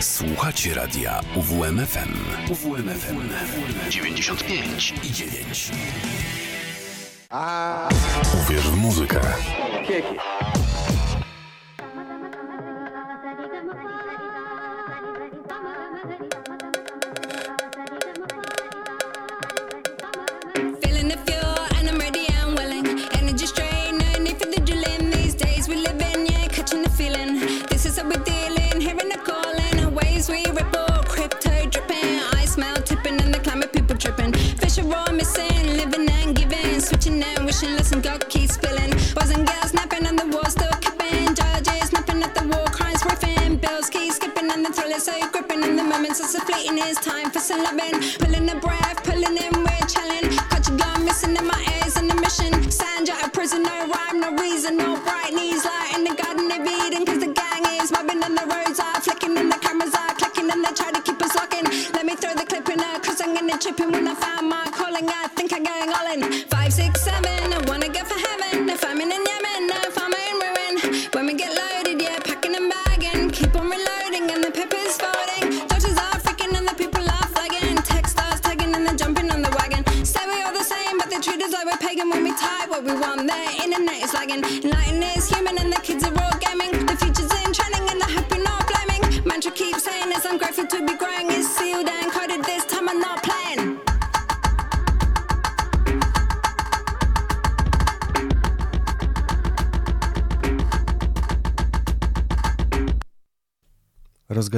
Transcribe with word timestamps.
Słuchacie 0.00 0.74
radia 0.74 1.20
UWMFM. 1.36 2.14
UWMFM 2.50 3.28
95 3.90 4.94
i 5.04 5.12
9. 5.12 5.70
Uwierz 8.44 8.68
w 8.68 8.76
muzykę. 8.76 9.20
Feeling 9.86 10.37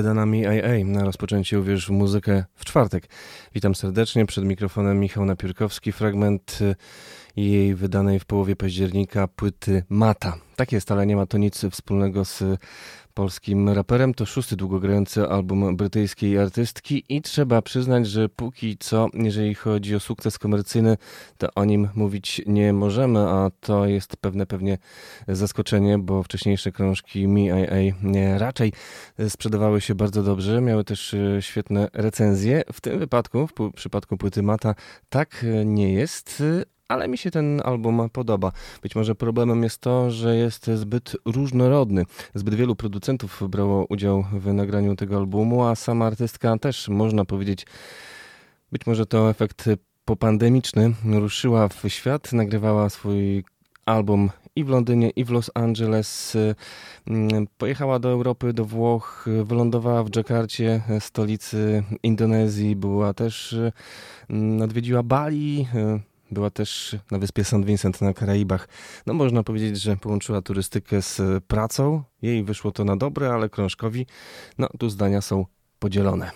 Rozgadana 0.00 0.26
mi 0.26 0.46
AA 0.46 0.84
na 0.84 1.04
rozpoczęcie 1.04 1.60
Uwierz 1.60 1.86
w 1.86 1.90
muzykę 1.90 2.44
w 2.54 2.64
czwartek. 2.64 3.08
Witam 3.54 3.74
serdecznie, 3.74 4.26
przed 4.26 4.44
mikrofonem 4.44 5.00
Michał 5.00 5.24
Napiórkowski, 5.24 5.92
fragment 5.92 6.58
y, 6.60 6.74
jej 7.36 7.74
wydanej 7.74 8.20
w 8.20 8.24
połowie 8.24 8.56
października 8.56 9.28
płyty 9.28 9.82
Mata. 9.88 10.36
Tak 10.56 10.72
jest, 10.72 10.92
ale 10.92 11.06
nie 11.06 11.16
ma 11.16 11.26
to 11.26 11.38
nic 11.38 11.66
wspólnego 11.70 12.24
z 12.24 12.42
polskim 13.14 13.68
raperem. 13.68 14.14
To 14.14 14.26
szósty 14.26 14.56
długogrający 14.56 15.28
album 15.28 15.76
brytyjskiej 15.76 16.38
artystki 16.38 17.04
i 17.08 17.22
trzeba 17.22 17.62
przyznać, 17.62 18.06
że 18.06 18.28
póki 18.28 18.78
co, 18.78 19.08
jeżeli 19.14 19.54
chodzi 19.54 19.94
o 19.94 20.00
sukces 20.00 20.38
komercyjny, 20.38 20.96
to 21.38 21.48
o 21.54 21.64
nim 21.64 21.88
mówić 21.94 22.42
nie 22.46 22.72
możemy, 22.72 23.18
a 23.18 23.50
to 23.60 23.86
jest 23.86 24.16
pewne 24.16 24.46
pewnie 24.46 24.78
zaskoczenie, 25.28 25.98
bo 25.98 26.22
wcześniejsze 26.22 26.72
krążki 26.72 27.28
Me 27.28 27.40
IA 27.40 27.94
nie, 28.02 28.38
raczej 28.38 28.72
sprzedawały 29.28 29.80
się 29.80 29.94
bardzo 29.94 30.22
dobrze, 30.22 30.60
miały 30.60 30.84
też 30.84 31.14
e, 31.14 31.42
świetne 31.42 31.88
recenzje. 31.92 32.62
W 32.72 32.80
tym 32.80 32.98
wypadku, 32.98 33.46
w 33.46 33.72
przypadku 33.72 34.16
płyty 34.16 34.42
Mata, 34.42 34.74
tak 35.08 35.44
e, 35.44 35.64
nie 35.64 35.92
jest, 35.92 36.42
ale 36.90 37.08
mi 37.08 37.18
się 37.18 37.30
ten 37.30 37.60
album 37.64 38.10
podoba. 38.12 38.52
Być 38.82 38.96
może 38.96 39.14
problemem 39.14 39.62
jest 39.62 39.78
to, 39.78 40.10
że 40.10 40.36
jest 40.36 40.66
zbyt 40.66 41.16
różnorodny. 41.24 42.04
Zbyt 42.34 42.54
wielu 42.54 42.76
producentów 42.76 43.42
brało 43.48 43.86
udział 43.88 44.24
w 44.32 44.52
nagraniu 44.52 44.96
tego 44.96 45.16
albumu, 45.16 45.64
a 45.64 45.74
sama 45.74 46.06
artystka 46.06 46.58
też, 46.58 46.88
można 46.88 47.24
powiedzieć, 47.24 47.66
być 48.72 48.86
może 48.86 49.06
to 49.06 49.30
efekt 49.30 49.68
popandemiczny, 50.04 50.94
ruszyła 51.04 51.68
w 51.68 51.88
świat, 51.88 52.32
nagrywała 52.32 52.88
swój 52.88 53.44
album 53.86 54.30
i 54.56 54.64
w 54.64 54.68
Londynie, 54.68 55.10
i 55.10 55.24
w 55.24 55.30
Los 55.30 55.50
Angeles. 55.54 56.36
Mm, 57.06 57.46
Pojechała 57.58 57.98
do 57.98 58.08
Europy, 58.08 58.52
do 58.52 58.64
Włoch, 58.64 59.26
wylądowała 59.44 60.04
w 60.04 60.10
Dżakarcie, 60.10 60.82
stolicy 61.00 61.82
Indonezji, 62.02 62.76
była 62.76 63.14
też, 63.14 63.56
mm, 64.30 64.62
odwiedziła 64.62 65.02
Bali, 65.02 65.66
była 66.30 66.50
też 66.50 66.96
na 67.10 67.18
wyspie 67.18 67.44
St. 67.44 67.64
Vincent 67.64 68.00
na 68.00 68.14
Karaibach. 68.14 68.68
No 69.06 69.14
można 69.14 69.42
powiedzieć, 69.42 69.80
że 69.80 69.96
połączyła 69.96 70.42
turystykę 70.42 71.02
z 71.02 71.44
pracą. 71.44 72.02
Jej 72.22 72.44
wyszło 72.44 72.72
to 72.72 72.84
na 72.84 72.96
dobre, 72.96 73.32
ale 73.32 73.48
krążkowi, 73.48 74.06
no 74.58 74.68
tu 74.78 74.90
zdania 74.90 75.20
są 75.20 75.46
podzielone. 75.78 76.30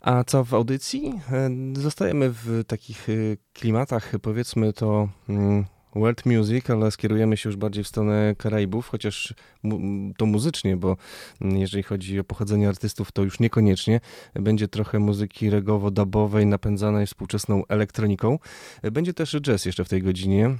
A 0.00 0.24
co 0.24 0.44
w 0.44 0.54
audycji? 0.54 1.20
E, 1.32 1.50
Zostajemy 1.72 2.30
w 2.30 2.64
takich 2.66 3.08
e, 3.08 3.12
klimatach, 3.52 4.12
powiedzmy 4.22 4.72
to 4.72 5.08
mm, 5.28 5.64
world 5.94 6.26
music, 6.26 6.70
ale 6.70 6.90
skierujemy 6.90 7.36
się 7.36 7.48
już 7.48 7.56
bardziej 7.56 7.84
w 7.84 7.88
stronę 7.88 8.34
Karaibów, 8.38 8.88
chociaż 8.88 9.34
mu- 9.62 10.14
to 10.16 10.26
muzycznie, 10.26 10.76
bo 10.76 10.96
jeżeli 11.40 11.82
chodzi 11.82 12.20
o 12.20 12.24
pochodzenie 12.24 12.68
artystów, 12.68 13.12
to 13.12 13.22
już 13.22 13.40
niekoniecznie. 13.40 14.00
Będzie 14.34 14.68
trochę 14.68 14.98
muzyki 14.98 15.50
regowo-dubowej 15.50 16.46
napędzanej 16.46 17.06
współczesną 17.06 17.66
elektroniką. 17.68 18.38
Będzie 18.82 19.14
też 19.14 19.36
jazz 19.40 19.64
jeszcze 19.64 19.84
w 19.84 19.88
tej 19.88 20.02
godzinie. 20.02 20.56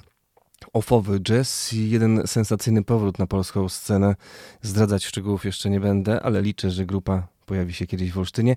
Ofowy 0.72 1.20
jazz 1.20 1.72
i 1.72 1.90
jeden 1.90 2.22
sensacyjny 2.26 2.84
powrót 2.84 3.18
na 3.18 3.26
polską 3.26 3.68
scenę. 3.68 4.14
Zdradzać 4.62 5.04
szczegółów 5.04 5.44
jeszcze 5.44 5.70
nie 5.70 5.80
będę, 5.80 6.22
ale 6.22 6.42
liczę, 6.42 6.70
że 6.70 6.86
grupa 6.86 7.28
pojawi 7.50 7.74
się 7.74 7.86
kiedyś 7.86 8.12
w 8.12 8.18
Olsztynie. 8.18 8.56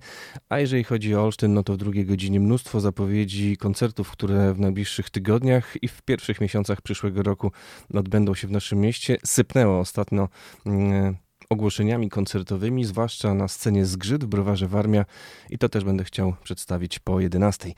A 0.49 0.59
jeżeli 0.59 0.83
chodzi 0.83 1.15
o 1.15 1.23
Olsztyn, 1.23 1.53
no 1.53 1.63
to 1.63 1.73
w 1.73 1.77
drugiej 1.77 2.05
godzinie 2.05 2.39
mnóstwo 2.39 2.79
zapowiedzi 2.79 3.57
koncertów, 3.57 4.11
które 4.11 4.53
w 4.53 4.59
najbliższych 4.59 5.09
tygodniach 5.09 5.83
i 5.83 5.87
w 5.87 6.01
pierwszych 6.01 6.41
miesiącach 6.41 6.81
przyszłego 6.81 7.23
roku 7.23 7.51
odbędą 7.93 8.35
się 8.35 8.47
w 8.47 8.51
naszym 8.51 8.79
mieście. 8.79 9.17
Sypnęło 9.25 9.79
ostatnio 9.79 10.29
mm, 10.65 11.17
ogłoszeniami 11.49 12.09
koncertowymi, 12.09 12.85
zwłaszcza 12.85 13.33
na 13.33 13.47
scenie 13.47 13.85
Zgrzyt 13.85 14.23
w 14.23 14.27
Browarze 14.27 14.67
Warmia 14.67 15.05
i 15.49 15.57
to 15.57 15.69
też 15.69 15.83
będę 15.83 16.03
chciał 16.03 16.33
przedstawić 16.43 16.99
po 16.99 17.19
11. 17.19 17.71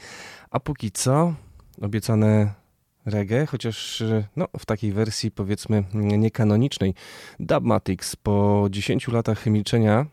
A 0.50 0.59
póki 0.59 0.92
co 0.92 1.34
obiecane 1.82 2.53
reggae, 3.06 3.46
chociaż 3.46 4.03
no, 4.36 4.47
w 4.59 4.66
takiej 4.66 4.92
wersji 4.92 5.32
powiedzmy 5.32 5.84
niekanonicznej. 5.94 6.94
Dubmatics 7.40 8.16
po 8.16 8.68
10 8.70 9.08
latach 9.08 9.46
milczenia 9.46 10.06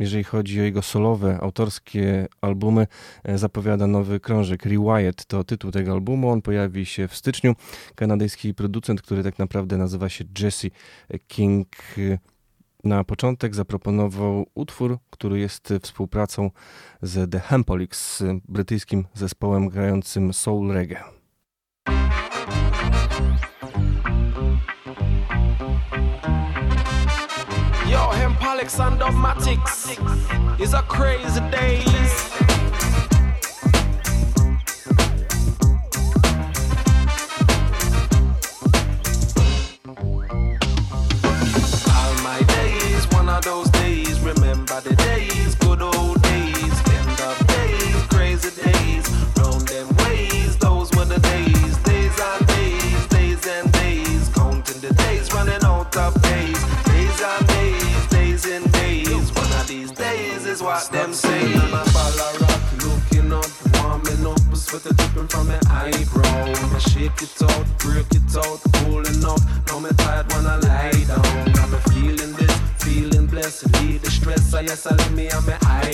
jeżeli 0.00 0.24
chodzi 0.24 0.60
o 0.60 0.62
jego 0.62 0.82
solowe, 0.82 1.38
autorskie 1.40 2.28
albumy, 2.40 2.86
e, 3.24 3.38
zapowiada 3.38 3.86
nowy 3.86 4.20
krążek. 4.20 4.66
Rewired 4.66 5.26
to 5.26 5.44
tytuł 5.44 5.70
tego 5.70 5.92
albumu. 5.92 6.30
On 6.30 6.42
pojawi 6.42 6.86
się 6.86 7.08
w 7.08 7.16
styczniu. 7.16 7.54
Kanadyjski 7.94 8.54
producent, 8.54 9.02
który 9.02 9.22
tak 9.22 9.38
naprawdę 9.38 9.76
nazywa 9.76 10.08
się 10.08 10.24
Jesse 10.40 10.68
King, 11.28 11.68
e, 11.98 12.18
na 12.84 13.04
początek 13.04 13.54
zaproponował 13.54 14.46
utwór, 14.54 14.98
który 15.10 15.38
jest 15.38 15.74
współpracą 15.82 16.50
z 17.02 17.30
The 17.30 17.40
Hempolics, 17.40 18.22
brytyjskim 18.48 19.04
zespołem 19.14 19.68
grającym 19.68 20.32
soul 20.32 20.72
reggae. 20.72 21.21
Hempolix 28.62 28.86
and 28.86 28.98
Dogmatics 28.98 29.98
is 30.60 30.74
a 30.74 30.82
crazy 30.82 31.40
days. 31.50 32.30
All 41.88 42.14
my 42.22 42.42
days, 42.46 43.08
one 43.10 43.28
of 43.28 43.42
those 43.44 43.68
days. 43.70 44.20
Remember 44.20 44.80
the 44.80 44.94
days, 44.96 45.56
warming 64.72 64.82
the 64.82 64.94
dripping 64.94 65.28
from 65.28 65.48
my 65.48 65.60
eyebrow. 65.70 66.74
I 66.74 66.78
shake 66.78 67.22
it 67.22 67.42
out, 67.42 67.66
break 67.78 68.06
it 68.12 68.36
out, 68.36 68.60
pulling 68.72 69.24
up. 69.24 69.40
Now 69.66 69.78
me 69.78 69.90
tired 69.96 70.32
when 70.32 70.46
I 70.46 70.56
lie 70.56 71.04
down. 71.04 71.52
Got 71.52 71.70
me 71.70 71.78
feeling 71.92 72.21
this. 73.42 73.64
Leave 73.80 74.02
the 74.02 74.10
stress, 74.10 74.54
I 74.54 74.60
yes, 74.60 74.86
I 74.86 74.94
let 74.94 75.12
me 75.12 75.30
on 75.30 75.44
my 75.46 75.58
high. 75.62 75.92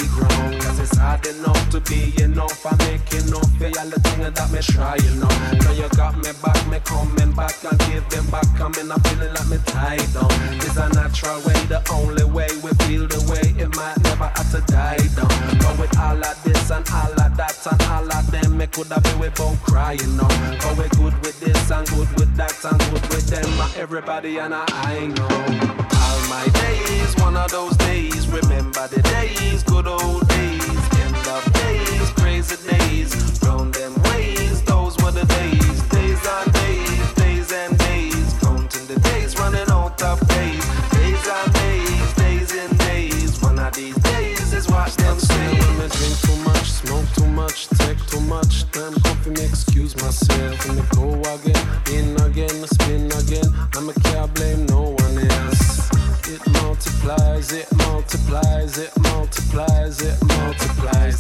Cause 0.61 0.79
it's 0.79 0.97
hard 0.97 1.27
enough 1.27 1.71
to 1.71 1.81
be 1.81 2.13
enough. 2.23 2.65
I 2.67 2.77
make 2.85 3.09
enough 3.15 3.49
for 3.57 3.71
all 3.79 3.89
the 3.89 4.01
things 4.01 4.33
that 4.37 4.49
me 4.53 4.61
try, 4.61 4.97
you 4.97 5.15
know. 5.21 5.33
Now 5.65 5.73
you 5.73 5.89
got 5.97 6.17
me 6.17 6.31
back, 6.43 6.61
me 6.69 6.79
coming 6.85 7.33
back 7.33 7.57
and 7.65 7.79
give 7.89 8.07
them 8.11 8.27
back. 8.31 8.47
Coming, 8.57 8.91
I'm 8.91 9.01
feeling 9.01 9.33
like 9.33 9.49
me 9.49 9.59
tied 9.67 10.09
down. 10.13 10.33
It's 10.61 10.77
a 10.77 10.89
natural 10.93 11.41
way, 11.47 11.59
the 11.73 11.81
only 11.93 12.25
way 12.25 12.49
we 12.63 12.71
feel 12.85 13.07
the 13.07 13.21
way. 13.31 13.47
It 13.57 13.71
might 13.77 13.99
never 14.05 14.29
have 14.29 14.51
to 14.53 14.61
die 14.73 15.01
down. 15.17 15.33
But 15.59 15.75
with 15.81 15.95
all 15.99 16.21
of 16.21 16.37
this 16.45 16.71
and 16.71 16.85
all 16.93 17.13
of 17.13 17.33
that 17.37 17.57
and 17.71 17.83
all 17.89 18.09
of 18.13 18.31
them, 18.31 18.59
me 18.59 18.67
could 18.67 18.89
have 18.89 19.03
been 19.03 19.19
with 19.19 19.35
both 19.37 19.61
crying 19.63 20.17
now. 20.17 20.29
But 20.63 20.77
we 20.77 20.87
good 21.01 21.17
with 21.25 21.39
this 21.41 21.71
and 21.71 21.87
good 21.89 22.11
with 22.19 22.35
that 22.37 22.57
and 22.65 22.81
good 22.91 23.05
with 23.09 23.27
them. 23.29 23.49
Ah, 23.63 23.73
everybody 23.77 24.39
and 24.39 24.55
I, 24.55 24.65
I 24.69 25.07
know. 25.07 26.08
My 26.29 26.47
days, 26.49 27.17
one 27.17 27.39
of 27.39 27.51
those 27.51 27.75
days. 27.79 28.29
Remember 28.29 28.87
the 28.89 29.01
days, 29.01 29.63
good 29.63 29.87
old 29.87 30.29
days. 30.29 30.79
End 31.01 31.17
of 31.27 31.53
days, 31.55 32.11
crazy 32.21 32.57
days. 32.69 33.41
Round 33.43 33.73
them 33.73 33.95
ways, 34.03 34.61
those 34.63 34.95
were 34.99 35.11
the 35.11 35.25
days. 35.25 35.81
Days 35.89 36.21
and 36.37 36.53
days, 36.53 37.15
days 37.15 37.53
and 37.53 37.79
days. 37.79 38.35
Counting 38.43 38.87
the 38.89 39.01
days, 39.09 39.39
running 39.39 39.71
out 39.71 40.03
of 40.03 40.21
days. 40.29 40.65
Days 40.91 41.25
and 41.37 41.53
days, 41.55 42.15
days 42.15 42.53
and 42.63 42.79
days. 42.79 43.43
One 43.43 43.59
of 43.59 43.75
these 43.75 43.97
days 43.97 44.53
is 44.53 44.69
what 44.69 44.93
them 45.01 45.19
say. 45.19 45.49
When 45.49 45.81
I 45.81 45.89
drink 45.89 46.17
too 46.21 46.37
much, 46.45 46.71
smoke 46.71 47.09
too 47.17 47.29
much, 47.29 47.69
take 47.81 48.05
too 48.07 48.21
much. 48.21 48.71
Time 48.73 48.93
coffee 49.01 49.31
me 49.31 49.45
excuse 49.47 49.97
myself. 49.97 50.69
And 50.69 50.77
me 50.77 50.83
go 50.95 51.09
again, 51.33 51.65
in 51.91 52.21
again, 52.21 52.67
spin 52.69 53.07
again. 53.13 53.49
I'm 53.75 53.89
a 53.89 53.95
can't 53.95 54.35
blame 54.35 54.68
it 57.09 57.67
multiplies, 57.79 58.77
it. 58.77 58.98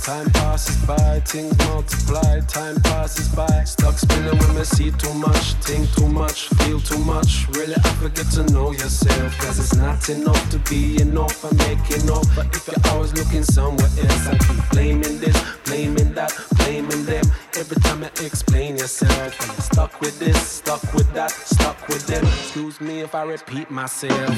Time 0.08 0.30
passes 0.30 0.76
by, 0.86 1.20
things 1.20 1.54
multiply, 1.66 2.40
time 2.48 2.80
passes 2.80 3.28
by. 3.28 3.62
Stuck 3.64 3.98
spinning 3.98 4.38
when 4.38 4.56
I 4.56 4.62
see 4.62 4.90
too 4.90 5.12
much, 5.12 5.52
think 5.60 5.86
too 5.94 6.08
much, 6.08 6.48
feel 6.60 6.80
too 6.80 6.96
much. 7.04 7.46
Really, 7.50 7.74
I 7.74 7.90
forget 8.00 8.24
to 8.30 8.42
know 8.44 8.72
yourself. 8.72 9.38
Cause 9.38 9.58
it's 9.58 9.76
not 9.76 10.08
enough 10.08 10.48
to 10.48 10.58
be 10.70 10.98
enough, 11.02 11.44
I 11.44 11.50
make 11.68 11.90
enough. 11.90 12.24
But 12.34 12.46
if 12.56 12.66
you're 12.66 12.90
always 12.90 13.12
looking 13.12 13.42
somewhere 13.42 13.90
else, 14.00 14.26
I 14.28 14.38
keep 14.38 14.70
blaming 14.70 15.18
this, 15.18 15.36
blaming 15.66 16.14
that, 16.14 16.32
blaming 16.56 17.04
them. 17.04 17.24
Every 17.58 17.76
time 17.82 18.02
I 18.02 18.06
explain 18.24 18.78
yourself, 18.78 19.36
you're 19.38 19.60
stuck 19.60 20.00
with 20.00 20.18
this, 20.18 20.40
stuck 20.40 20.82
with 20.94 21.12
that, 21.12 21.32
stuck 21.32 21.86
with 21.86 22.06
them. 22.06 22.24
Excuse 22.24 22.80
me 22.80 23.00
if 23.00 23.14
I 23.14 23.24
repeat 23.24 23.70
myself. 23.70 24.30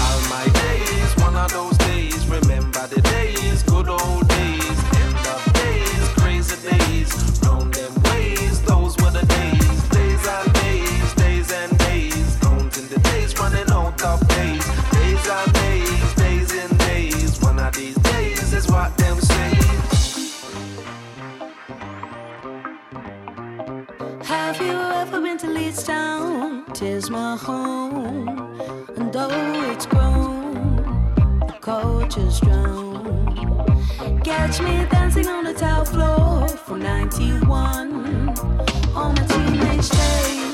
All 0.00 0.20
my 0.30 0.48
days, 0.54 1.10
one 1.22 1.36
of 1.36 1.52
those 1.52 1.76
days. 1.76 2.26
Remember 2.28 2.86
the 2.86 3.02
days, 3.02 3.62
good 3.64 3.90
old 3.90 4.26
days. 4.26 4.87
Those 8.68 8.96
were 8.98 9.10
the 9.10 9.26
days. 9.26 9.88
Days 9.90 10.26
and 10.26 10.52
days, 10.54 11.14
days 11.14 11.52
and 11.52 11.78
days. 11.78 12.38
The 12.88 12.98
days, 13.00 13.38
running 13.38 13.66
days. 14.28 14.64
Days 14.92 15.24
days, 15.52 16.14
days 16.14 16.52
and 16.52 16.78
days. 16.78 17.40
One 17.42 17.58
of 17.58 17.74
these 17.74 17.96
days 17.96 18.52
is 18.54 18.66
what 18.68 18.96
them 18.96 19.20
say. 19.20 19.50
Have 24.24 24.60
you 24.60 24.72
ever 24.72 25.20
been 25.20 25.38
to 25.38 25.48
Leeds 25.48 25.82
Town? 25.82 26.64
Tis 26.72 27.10
my 27.10 27.36
home, 27.36 28.28
and 28.96 29.12
though 29.12 29.28
it's 29.70 29.86
grown, 29.86 31.14
the 31.46 31.58
culture's 31.60 32.40
drowned. 32.40 34.24
Catch 34.24 34.60
me 34.60 34.86
dancing 34.90 35.26
on 35.26 35.44
the 35.44 35.52
tile 35.52 35.84
floor 35.84 36.17
from 36.68 36.80
91. 36.82 38.28
All 38.94 39.10
my 39.10 39.22
teenage 39.24 39.88
days, 39.88 40.47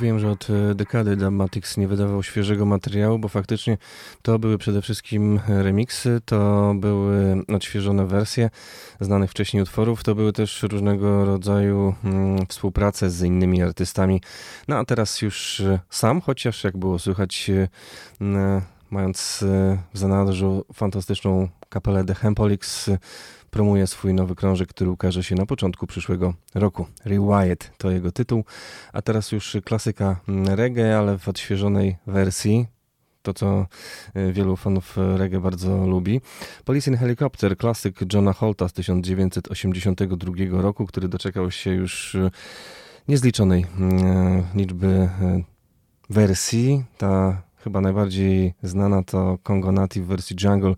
Mówiłem, 0.00 0.18
że 0.18 0.30
od 0.30 0.50
e, 0.50 0.74
dekady 0.74 1.16
Dramatics 1.16 1.76
nie 1.76 1.88
wydawał 1.88 2.22
świeżego 2.22 2.66
materiału, 2.66 3.18
bo 3.18 3.28
faktycznie 3.28 3.78
to 4.22 4.38
były 4.38 4.58
przede 4.58 4.82
wszystkim 4.82 5.40
remiksy, 5.48 6.20
to 6.24 6.72
były 6.76 7.42
odświeżone 7.48 8.06
wersje 8.06 8.50
znanych 9.00 9.30
wcześniej 9.30 9.62
utworów, 9.62 10.04
to 10.04 10.14
były 10.14 10.32
też 10.32 10.62
różnego 10.62 11.24
rodzaju 11.24 11.94
mm, 12.04 12.46
współprace 12.46 13.10
z 13.10 13.22
innymi 13.22 13.62
artystami. 13.62 14.20
No 14.68 14.78
a 14.78 14.84
teraz 14.84 15.22
już 15.22 15.60
e, 15.60 15.80
sam, 15.90 16.20
chociaż 16.20 16.64
jak 16.64 16.76
było 16.76 16.98
słychać, 16.98 17.50
e, 18.20 18.62
mając 18.90 19.44
w 19.94 19.98
zanadrzu 19.98 20.64
fantastyczną 20.74 21.48
kapelę 21.68 22.04
The 22.04 22.14
Hempolix, 22.14 22.88
e, 22.88 22.98
promuje 23.50 23.86
swój 23.86 24.14
nowy 24.14 24.34
krążek, 24.34 24.68
który 24.68 24.90
ukaże 24.90 25.22
się 25.22 25.34
na 25.34 25.46
początku 25.46 25.86
przyszłego 25.86 26.34
roku. 26.54 26.86
Rewired 27.04 27.72
to 27.78 27.90
jego 27.90 28.12
tytuł, 28.12 28.44
a 28.92 29.02
teraz 29.02 29.32
już 29.32 29.56
klasyka 29.64 30.20
mm, 30.28 30.54
reggae, 30.54 30.98
ale 30.98 31.18
w 31.18 31.28
odświeżonej 31.28 31.96
wersji. 32.06 32.66
To, 33.22 33.34
co 33.34 33.66
y, 34.16 34.32
wielu 34.32 34.56
fanów 34.56 34.96
reggae 35.16 35.40
bardzo 35.40 35.86
lubi. 35.86 36.20
Police 36.64 36.90
in 36.90 36.96
Helicopter, 36.96 37.56
klasyk 37.56 38.12
Johna 38.12 38.32
Holta 38.32 38.68
z 38.68 38.72
1982 38.72 40.62
roku, 40.62 40.86
który 40.86 41.08
doczekał 41.08 41.50
się 41.50 41.70
już 41.70 42.14
y, 42.14 42.30
niezliczonej 43.08 43.66
mm, 43.78 44.44
liczby 44.54 44.86
y, 44.86 45.08
wersji. 46.10 46.84
Ta 46.98 47.42
chyba 47.64 47.80
najbardziej 47.80 48.54
znana 48.62 49.02
to 49.02 49.38
Congo 49.42 49.72
Native 49.72 50.04
w 50.04 50.08
wersji 50.08 50.36
Jungle, 50.44 50.74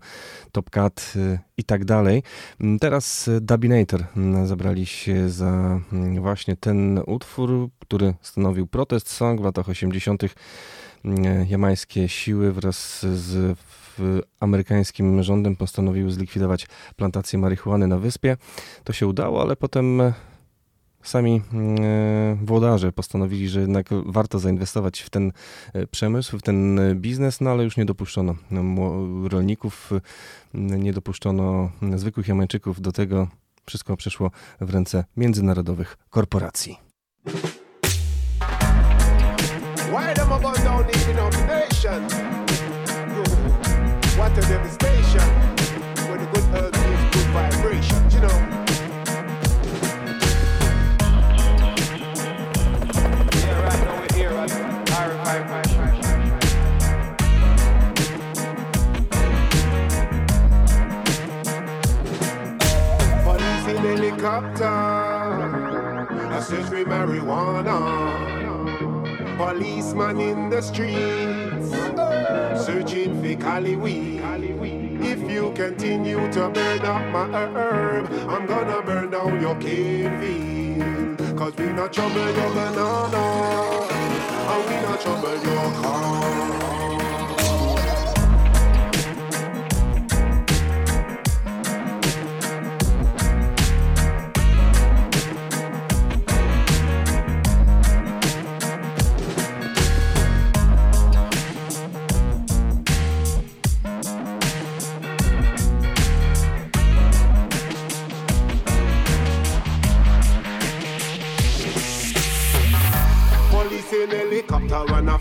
Top 0.51 0.69
Cat 0.69 1.13
y, 1.15 1.39
i 1.57 1.63
tak 1.63 1.85
dalej. 1.85 2.23
Mm, 2.61 2.79
Teraz 2.79 3.27
y, 3.27 3.41
Dubinator 3.41 4.05
mm, 4.17 4.47
zabrali 4.47 4.85
się 4.85 5.29
za 5.29 5.79
mm, 5.93 6.21
właśnie 6.21 6.55
ten 6.55 6.99
utwór, 7.07 7.69
który 7.79 8.13
stanowił 8.21 8.67
protest 8.67 9.09
song 9.09 9.41
w 9.41 9.43
latach 9.43 9.69
80. 9.69 10.23
Mm, 11.05 11.45
Jamańskie 11.49 12.09
siły 12.09 12.53
wraz 12.53 12.99
z 13.01 13.57
amerykańskim 14.39 15.23
rządem 15.23 15.55
postanowiły 15.55 16.11
zlikwidować 16.11 16.67
plantację 16.95 17.39
marihuany 17.39 17.87
na 17.87 17.97
wyspie. 17.97 18.37
To 18.83 18.93
się 18.93 19.07
udało, 19.07 19.41
ale 19.41 19.55
potem 19.55 20.01
sami 21.03 21.41
e, 21.81 22.37
włodarze 22.45 22.91
postanowili, 22.91 23.49
że 23.49 23.61
jednak 23.61 23.87
warto 24.05 24.39
zainwestować 24.39 24.99
w 24.99 25.09
ten 25.09 25.31
e, 25.73 25.87
przemysł, 25.87 26.37
w 26.37 26.41
ten 26.41 26.79
e, 26.79 26.95
biznes, 26.95 27.41
no 27.41 27.49
ale 27.49 27.63
już 27.63 27.77
nie 27.77 27.85
dopuszczono 27.85 28.35
no, 28.51 28.63
rolników, 29.27 29.91
nie 30.53 30.93
dopuszczono 30.93 31.69
zwykłych 31.95 32.27
Jamańczyków 32.27 32.81
do 32.81 32.91
tego. 32.91 33.27
Wszystko 33.65 33.97
przeszło 33.97 34.31
w 34.61 34.69
ręce 34.69 35.05
międzynarodowych 35.17 35.97
korporacji. 36.09 36.77
Why 39.93 40.13
them 40.15 40.31
a 40.31 40.39
gun 40.39 40.63
down 40.63 40.83
know? 41.15 41.33
London. 41.93 42.09
What 44.17 44.37
a 44.37 44.41
devastation. 44.41 44.92
Helicopter. 64.23 64.65
I 66.31 66.39
search 66.39 66.65
for 66.65 66.83
marijuana. 66.85 67.77
Policeman 69.37 70.19
in 70.19 70.49
the 70.49 70.61
streets. 70.61 71.71
Searching 72.65 73.21
for 73.21 73.41
Cali 73.41 73.75
weed. 73.75 74.21
If 75.01 75.29
you 75.29 75.51
continue 75.53 76.31
to 76.31 76.49
burn 76.49 76.79
up 76.79 77.05
my 77.11 77.27
herb, 77.27 78.07
I'm 78.29 78.45
gonna 78.45 78.81
burn 78.81 79.11
down 79.11 79.41
your 79.41 79.55
cave 79.55 81.37
Cause 81.37 81.53
we 81.57 81.65
not 81.73 81.91
trouble 81.91 82.15
your 82.15 82.49
banana. 82.53 83.23
And 84.51 84.65
we 84.69 84.75
not 84.87 85.01
trouble 85.01 85.35
your 85.43 85.71
car. 85.81 86.72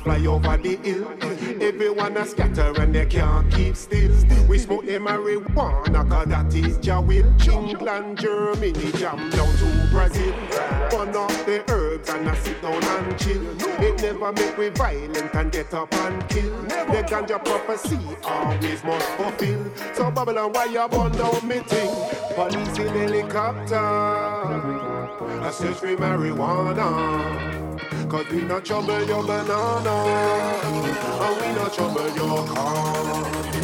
Fly 0.02 0.26
over 0.26 0.56
the 0.56 0.76
hill. 0.76 1.08
Everyone 1.62 2.16
a 2.16 2.26
scatter 2.26 2.72
and 2.80 2.94
they 2.94 3.06
can't 3.06 3.50
keep 3.52 3.76
still. 3.76 4.12
We 4.48 4.58
smoke 4.58 4.84
the 4.84 4.98
marijuana 4.98 6.08
cause 6.08 6.26
that 6.26 6.54
is 6.54 6.78
Jawil. 6.78 7.22
England, 7.48 8.18
Germany, 8.18 8.92
jam 8.92 9.30
down 9.30 9.56
to 9.56 9.88
Brazil. 9.90 10.34
Burn 10.90 11.14
up 11.14 11.30
the 11.46 11.64
herbs 11.68 12.08
and 12.10 12.28
I 12.28 12.34
sit 12.36 12.60
down 12.60 12.82
and 12.82 13.18
chill. 13.18 13.42
It 13.80 14.02
never 14.02 14.32
make 14.32 14.56
we 14.58 14.68
violent 14.70 15.34
and 15.34 15.52
get 15.52 15.72
up 15.72 15.92
and 15.94 16.28
kill. 16.28 16.62
The 16.62 17.04
ganja 17.08 17.42
prophecy 17.44 17.98
always 18.24 18.84
must 18.84 19.08
fulfill. 19.10 19.70
So 19.94 20.10
Babylon, 20.10 20.52
why 20.52 20.64
you 20.66 20.86
burn 20.88 21.12
down 21.12 21.46
me 21.46 21.60
thing? 21.60 21.90
Police 22.34 22.78
in 22.78 22.88
helicopter. 22.88 23.76
I 23.76 25.50
search 25.52 25.76
for 25.76 25.96
marijuana. 25.96 27.61
Cause 28.12 28.28
we 28.28 28.42
not 28.42 28.62
trouble 28.62 29.02
your 29.06 29.22
banana. 29.22 29.94
And 30.66 31.40
we 31.40 31.54
not 31.58 31.72
trouble 31.72 32.10
your 32.10 32.46
car 32.46 33.61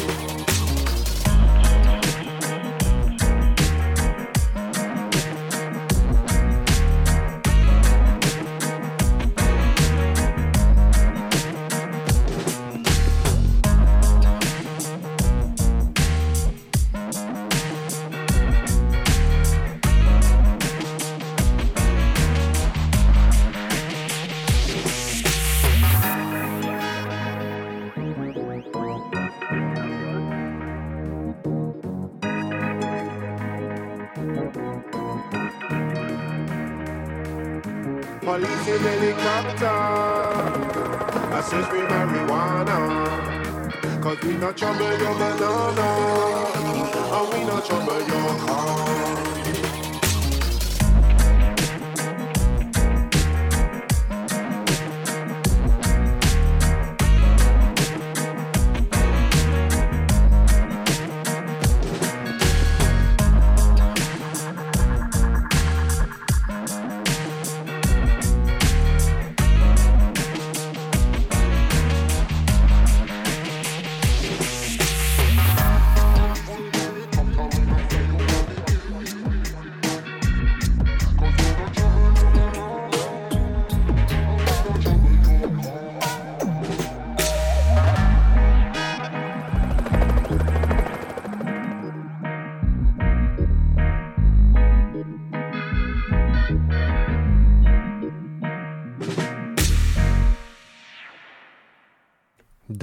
In 38.79 38.85
helicopter. 38.85 39.65
I 41.31 41.41
search 41.41 41.65
for 41.65 41.85
marijuana 41.87 42.77
Cause 44.01 44.21
we 44.23 44.33
not 44.37 44.55
trouble 44.55 44.97
your 44.97 45.13
banana 45.15 45.87
And 46.55 46.73
we 47.33 47.43
not 47.45 47.65
trouble 47.65 48.01
your 48.07 48.39
car 48.47 49.28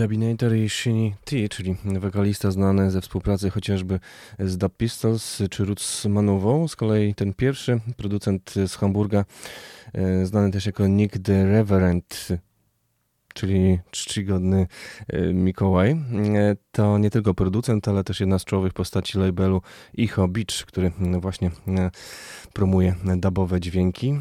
Dubinator 0.06 0.56
i 0.56 0.68
Shinny 0.68 1.12
T, 1.24 1.48
czyli 1.48 1.76
wokalista 2.00 2.50
znany 2.50 2.90
ze 2.90 3.00
współpracy 3.00 3.50
chociażby 3.50 4.00
z 4.38 4.58
Dub 4.58 4.76
Pistols 4.76 5.42
czy 5.50 5.64
Roots 5.64 6.04
Manową. 6.04 6.68
Z 6.68 6.76
kolei 6.76 7.14
ten 7.14 7.34
pierwszy, 7.34 7.80
producent 7.96 8.54
z 8.66 8.74
Hamburga, 8.74 9.24
e, 9.92 10.26
znany 10.26 10.50
też 10.50 10.66
jako 10.66 10.86
Nick 10.86 11.18
the 11.18 11.44
Reverend, 11.44 12.28
czyli 13.34 13.78
czcigodny 13.90 14.66
e, 15.08 15.32
Mikołaj. 15.32 15.90
E, 15.90 16.56
To 16.72 16.98
nie 16.98 17.10
tylko 17.10 17.34
producent, 17.34 17.88
ale 17.88 18.04
też 18.04 18.20
jedna 18.20 18.38
z 18.38 18.44
czołowych 18.44 18.72
postaci 18.72 19.18
labelu 19.18 19.62
Icho 19.94 20.28
Beach, 20.28 20.64
który 20.66 20.92
właśnie 21.20 21.50
promuje 22.52 22.94
dubowe 23.16 23.60
dźwięki. 23.60 24.20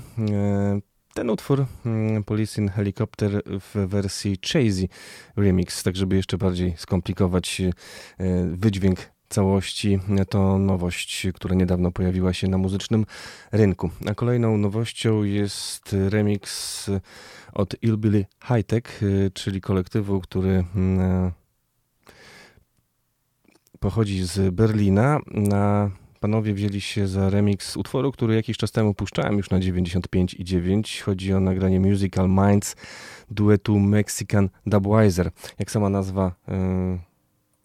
E, 1.16 1.20
Ten 1.20 1.30
utwór 1.30 1.66
mm, 1.86 2.24
Police 2.24 2.62
in 2.62 2.70
Helicopter 2.70 3.42
w 3.46 3.88
wersji 3.88 4.38
Chasey 4.42 4.90
Remix, 5.38 5.84
tak 5.84 5.96
żeby 5.96 6.16
jeszcze 6.16 6.38
bardziej 6.38 6.74
skomplikować 6.78 7.62
e, 7.62 7.72
wydźwięk 8.54 9.00
całości, 9.30 10.00
to 10.30 10.60
nowość, 10.60 11.28
która 11.34 11.56
niedawno 11.56 11.92
pojawiła 11.92 12.34
się 12.34 12.48
na 12.48 12.58
muzycznym 12.58 13.06
rynku. 13.52 13.90
A 14.06 14.14
kolejną 14.14 14.58
nowością 14.58 15.24
jest 15.24 15.96
remix 16.10 16.90
od 17.54 17.84
Ilbilly 17.84 18.26
High 18.48 18.66
Tech, 18.66 19.04
e, 19.04 19.30
czyli 19.30 19.62
kolektywu, 19.62 20.22
który 20.22 20.64
mm, 20.76 21.32
pochodzi 23.80 24.24
z 24.26 24.54
Berlina. 24.54 25.20
Na 25.28 25.92
panowie 26.20 26.54
wzięli 26.54 26.82
się 26.82 27.08
za 27.08 27.30
remix 27.30 27.78
utworu, 27.78 28.12
który 28.12 28.36
jakiś 28.36 28.58
czas 28.58 28.72
temu 28.72 28.94
puszczałem 28.94 29.38
już 29.38 29.50
na 29.50 29.60
95,9. 29.60 31.04
Chodzi 31.04 31.34
o 31.34 31.40
nagranie 31.40 31.80
Musical 31.80 32.30
Minds 32.30 32.76
duetu 33.32 33.80
Mexican 33.80 34.50
Dubwiser. 34.66 35.32
Jak 35.60 35.72
sama 35.72 35.90
nazwa 35.90 36.36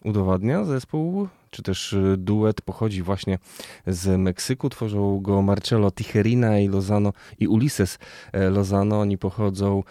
y, 0.05 0.09
udowadnia, 0.09 0.65
zespół 0.65 1.29
czy 1.51 1.63
też 1.63 1.97
duet 2.19 2.63
pochodzi 2.63 3.03
właśnie 3.03 3.39
z 3.87 4.21
Meksyku. 4.21 4.69
Tworzą 4.69 5.21
go 5.21 5.43
Marcelo 5.43 5.91
Tijerina 5.91 6.59
i 6.59 6.69
Lozano 6.69 7.13
i 7.39 7.49
Ulises 7.49 7.99
Lozano. 8.33 9.01
Oni 9.01 9.19
pochodzą 9.19 9.83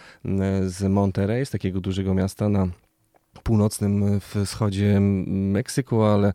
z 0.65 0.83
Monterrey, 0.89 1.45
z 1.45 1.49
takiego 1.49 1.81
dużego 1.81 2.13
miasta 2.13 2.49
na 2.49 2.67
północnym 3.43 4.19
wschodzie 4.19 4.99
Meksyku, 5.27 6.03
ale 6.03 6.33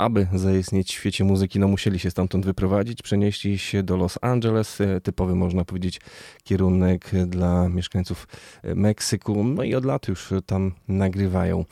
aby 0.00 0.26
zaistnieć 0.34 0.88
w 0.88 0.92
świecie 0.92 1.24
muzyki, 1.24 1.58
no 1.58 1.68
musieli 1.68 1.98
się 1.98 2.10
stamtąd 2.10 2.44
wyprowadzić, 2.44 3.02
przenieśli 3.02 3.58
się 3.58 3.82
do 3.82 3.96
Los 3.96 4.18
Angeles, 4.22 4.80
e, 4.80 5.00
typowy 5.00 5.34
można 5.34 5.64
powiedzieć 5.64 6.00
kierunek 6.44 7.10
dla 7.26 7.68
mieszkańców 7.68 8.28
e, 8.62 8.74
Meksyku, 8.74 9.44
no 9.44 9.62
i 9.62 9.74
od 9.74 9.84
lat 9.84 10.08
już 10.08 10.32
tam 10.46 10.72
nagrywają. 10.88 11.64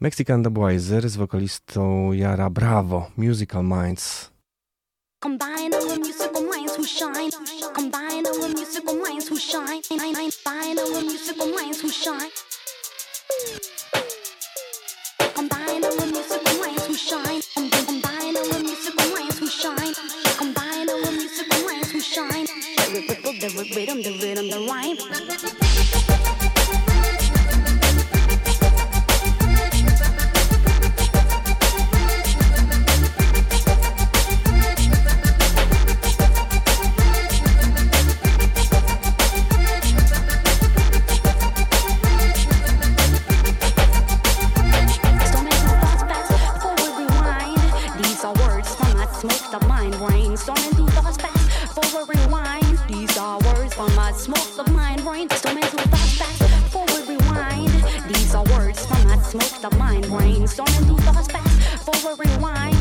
Mexican 0.00 0.42
Dubwiser 0.42 1.08
z 1.08 1.16
wokalistą 1.16 2.12
Yara 2.12 2.50
Bravo, 2.50 3.10
Musical 3.16 3.64
Minds. 3.64 4.32
Combine 5.22 5.74
our 5.74 5.98
musical 5.98 6.42
minds 6.42 6.76
who 6.76 6.84
shine. 6.84 7.30
Combine 7.74 8.26
our 8.26 8.48
musical 8.48 8.94
minds 8.94 9.28
who 9.28 9.38
shine. 9.38 9.82
Combine 9.88 10.78
our 10.78 11.02
musical 11.02 11.46
minds 11.46 11.80
who 11.80 11.90
shine. 11.90 12.30
Combine 15.36 15.84
our 15.84 16.06
musical 16.06 16.58
minds 16.60 16.86
who 16.88 16.96
shine. 16.96 17.41
The 23.42 23.48
rhythm, 23.74 24.02
the 24.02 24.12
rhythm, 24.12 24.50
the 24.50 24.60
rhyme. 24.70 26.11
smoke 59.32 59.62
the 59.62 59.76
mind 59.78 60.06
brain. 60.08 60.46
Storming 60.46 60.84
through 60.84 60.98
thoughts 60.98 61.28
fast 61.28 61.84
for 61.84 62.12
a 62.12 62.16
rewind. 62.16 62.71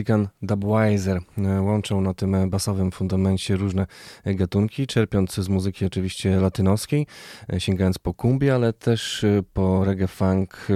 Mexican 0.00 0.28
Dubwiser 0.42 1.20
e, 1.38 1.60
łączą 1.60 2.00
na 2.00 2.14
tym 2.14 2.50
basowym 2.50 2.90
fundamencie 2.90 3.56
różne 3.56 3.86
gatunki, 4.26 4.86
czerpiąc 4.86 5.34
z 5.34 5.48
muzyki 5.48 5.86
oczywiście 5.86 6.40
latynoskiej, 6.40 7.06
e, 7.52 7.60
sięgając 7.60 7.98
po 7.98 8.14
kumbi, 8.14 8.50
ale 8.50 8.72
też 8.72 9.24
e, 9.24 9.42
po 9.52 9.84
reggae 9.84 10.08
funk, 10.08 10.68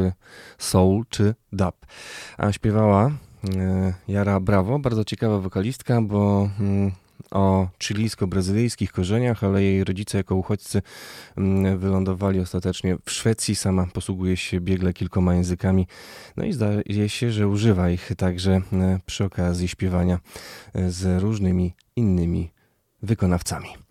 soul 0.59 1.05
czy 1.09 1.35
dub. 1.53 1.75
A 2.39 2.53
śpiewała 2.53 3.11
Jara 4.09 4.41
Bravo, 4.41 4.79
bardzo 4.79 5.05
ciekawa 5.05 5.39
wokalistka, 5.39 6.03
bo 6.03 6.51
mm, 6.61 6.93
o 7.31 7.69
chilijsko-brazylijskich 7.79 8.93
korzeniach, 8.93 9.45
ale 9.45 9.63
jej 9.63 9.85
rodzice 9.85 10.19
jako 10.19 10.35
uchodźcy 10.35 10.83
mm, 11.37 11.79
wylądowali 11.79 12.41
ostatecznie 12.41 12.97
w 13.05 13.11
Szwecji. 13.11 13.55
Sama 13.55 13.87
posługuje 13.87 14.37
się 14.37 14.61
biegle 14.61 14.93
kilkoma 14.93 15.35
językami. 15.35 15.87
No 16.37 16.45
i 16.45 16.53
zdaje 16.53 17.09
się, 17.09 17.31
że 17.31 17.49
używa 17.49 17.91
ich 17.91 18.11
także 18.17 18.61
e, 18.73 19.01
przy 19.07 19.25
okazji 19.25 19.69
śpiewania 19.69 20.19
e, 20.75 20.91
z 20.91 21.23
różnymi 21.23 21.75
innymi 21.97 22.51
wykonawcami. 23.03 23.84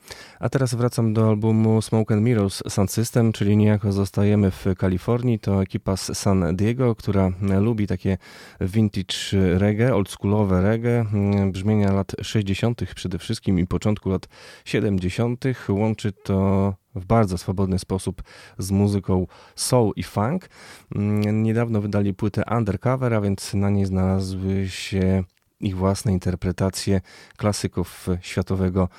A 0.43 0.49
teraz 0.49 0.75
wracam 0.75 1.13
do 1.13 1.27
albumu 1.29 1.81
Smoke 1.81 2.13
and 2.13 2.23
Mirrors 2.23 2.63
Sound 2.67 2.91
System, 2.91 3.31
czyli 3.31 3.57
niejako 3.57 3.91
zostajemy 3.91 4.51
w 4.51 4.65
Kalifornii. 4.77 5.39
To 5.39 5.61
ekipa 5.61 5.97
z 5.97 6.17
San 6.17 6.55
Diego, 6.55 6.95
która 6.95 7.31
lubi 7.61 7.87
takie 7.87 8.17
vintage 8.61 9.15
reggae, 9.57 9.95
oldschoolowe 9.95 10.61
reggae, 10.61 11.05
mm, 11.13 11.51
brzmienia 11.51 11.93
lat 11.93 12.11
60. 12.21 12.93
przede 12.95 13.19
wszystkim 13.19 13.59
i 13.59 13.67
początku 13.67 14.09
lat 14.09 14.27
70. 14.65 15.45
Łączy 15.69 16.11
to 16.11 16.73
w 16.95 17.05
bardzo 17.05 17.37
swobodny 17.37 17.79
sposób 17.79 18.23
z 18.57 18.71
muzyką 18.71 19.27
soul 19.55 19.93
i 19.95 20.03
funk. 20.03 20.49
Mm, 20.95 21.43
niedawno 21.43 21.81
wydali 21.81 22.13
płytę 22.13 22.43
Undercover, 22.57 23.13
a 23.13 23.21
więc 23.21 23.53
na 23.53 23.69
niej 23.69 23.85
znalazły 23.85 24.69
się 24.69 25.23
ich 25.65 25.77
własne 25.77 26.11
interpretacje 26.11 27.01
klasyków 27.37 28.07
światowego 28.21 28.89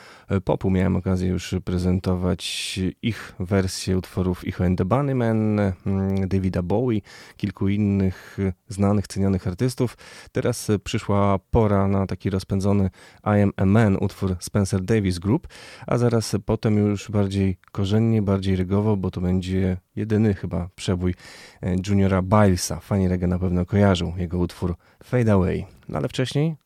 popu. 0.44 0.70
Miałem 0.70 0.96
okazję 0.96 1.28
już 1.28 1.54
prezentować 1.64 2.80
ich 3.02 3.34
wersję 3.40 3.98
utworów 3.98 4.46
Ich 4.46 4.60
and 4.60 4.78
the 4.78 4.84
Bunnymen, 4.84 5.60
mm, 5.60 6.28
Davida 6.28 6.62
Bowie, 6.62 7.00
kilku 7.36 7.68
innych 7.68 8.38
znanych, 8.68 9.06
cenionych 9.06 9.46
artystów. 9.46 9.96
Teraz 10.32 10.68
przyszła 10.84 11.38
pora 11.50 11.88
na 11.88 12.06
taki 12.06 12.30
rozpędzony 12.30 12.90
I 13.24 13.42
am 13.42 13.52
a 13.56 13.64
man, 13.64 13.96
utwór 13.96 14.36
Spencer 14.40 14.80
Davis 14.80 15.18
Group, 15.18 15.48
a 15.86 15.98
zaraz 15.98 16.36
potem 16.46 16.78
już 16.78 17.10
bardziej 17.10 17.56
korzennie, 17.72 18.22
bardziej 18.22 18.56
rygowo, 18.56 18.96
bo 18.96 19.10
to 19.10 19.20
będzie 19.20 19.76
jedyny 19.96 20.34
chyba 20.34 20.68
przebój 20.74 21.14
e, 21.62 21.76
Juniora 21.88 22.22
Bilesa. 22.22 22.80
Fani 22.80 23.08
reggae 23.08 23.26
na 23.26 23.38
pewno 23.38 23.66
kojarzą 23.66 24.16
jego 24.16 24.38
utwór 24.38 24.76
Fade 25.04 25.32
Away 25.32 25.73
no 25.88 25.98
ale 25.98 26.08
wcześniej 26.08 26.56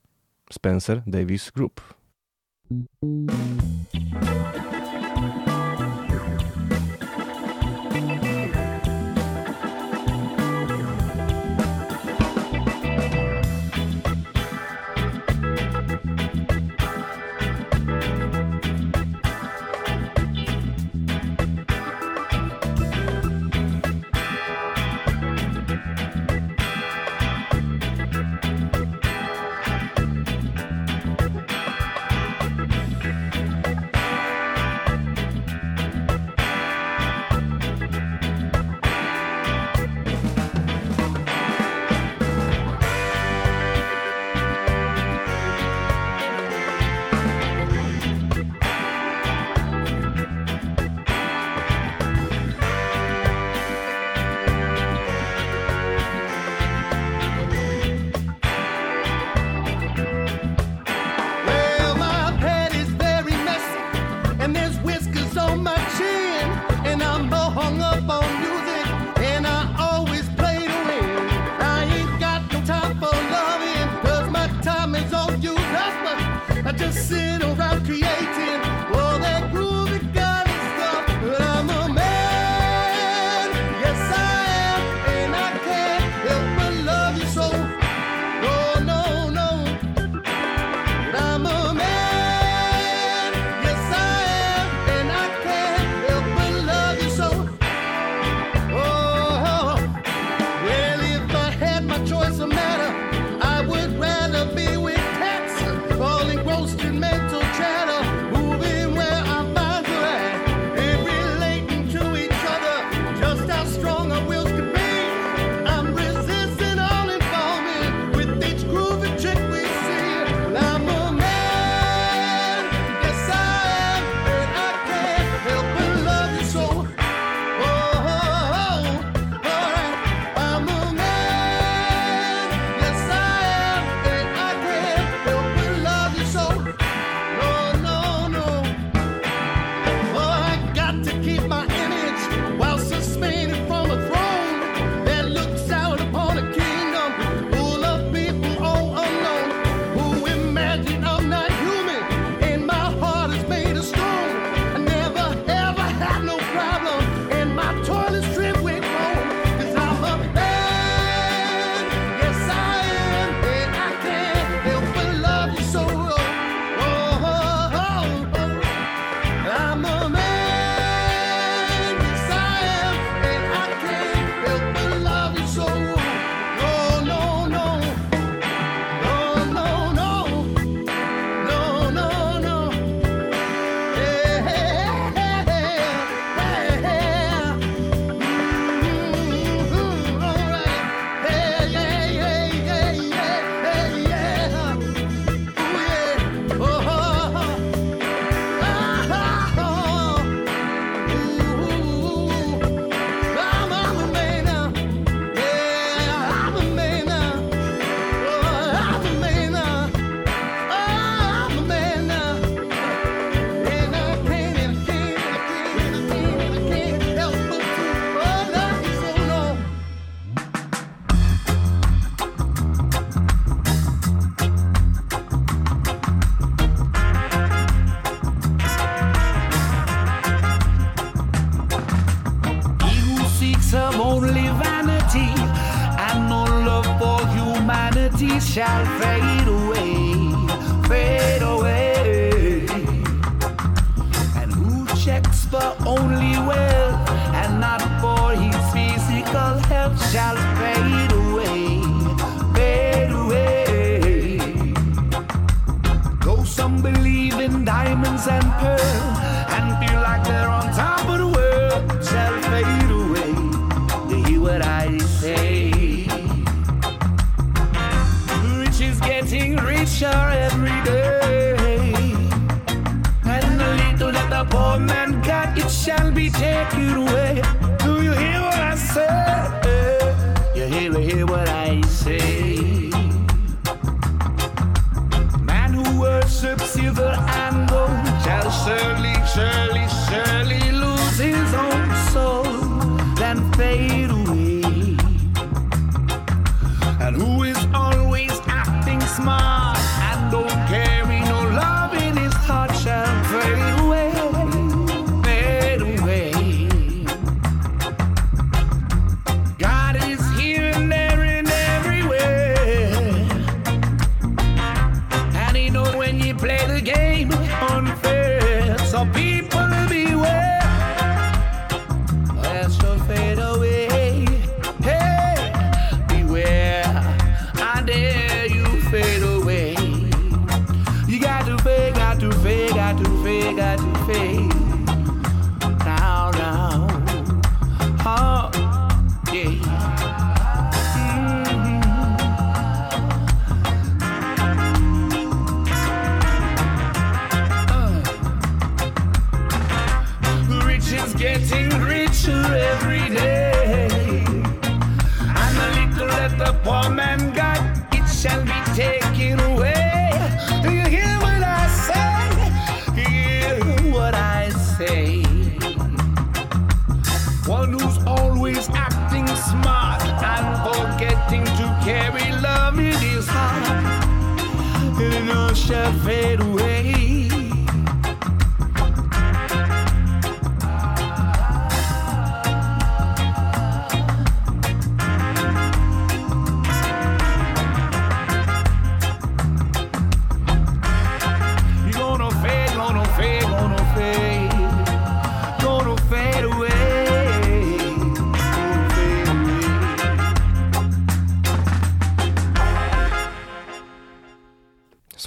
Spencer 0.52 1.02
Davis 1.06 1.50
Group. 1.50 1.94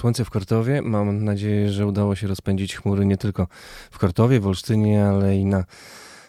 Słońce 0.02 0.24
w 0.24 0.30
Kortowie. 0.30 0.82
Mam 0.82 1.24
nadzieję, 1.24 1.72
że 1.72 1.86
udało 1.86 2.14
się 2.14 2.26
rozpędzić 2.26 2.76
chmury 2.76 3.06
nie 3.06 3.16
tylko 3.16 3.46
w 3.90 3.98
Kortowie, 3.98 4.40
w 4.40 4.46
Olsztynie, 4.46 5.04
ale 5.04 5.36
i 5.36 5.44
na 5.44 5.64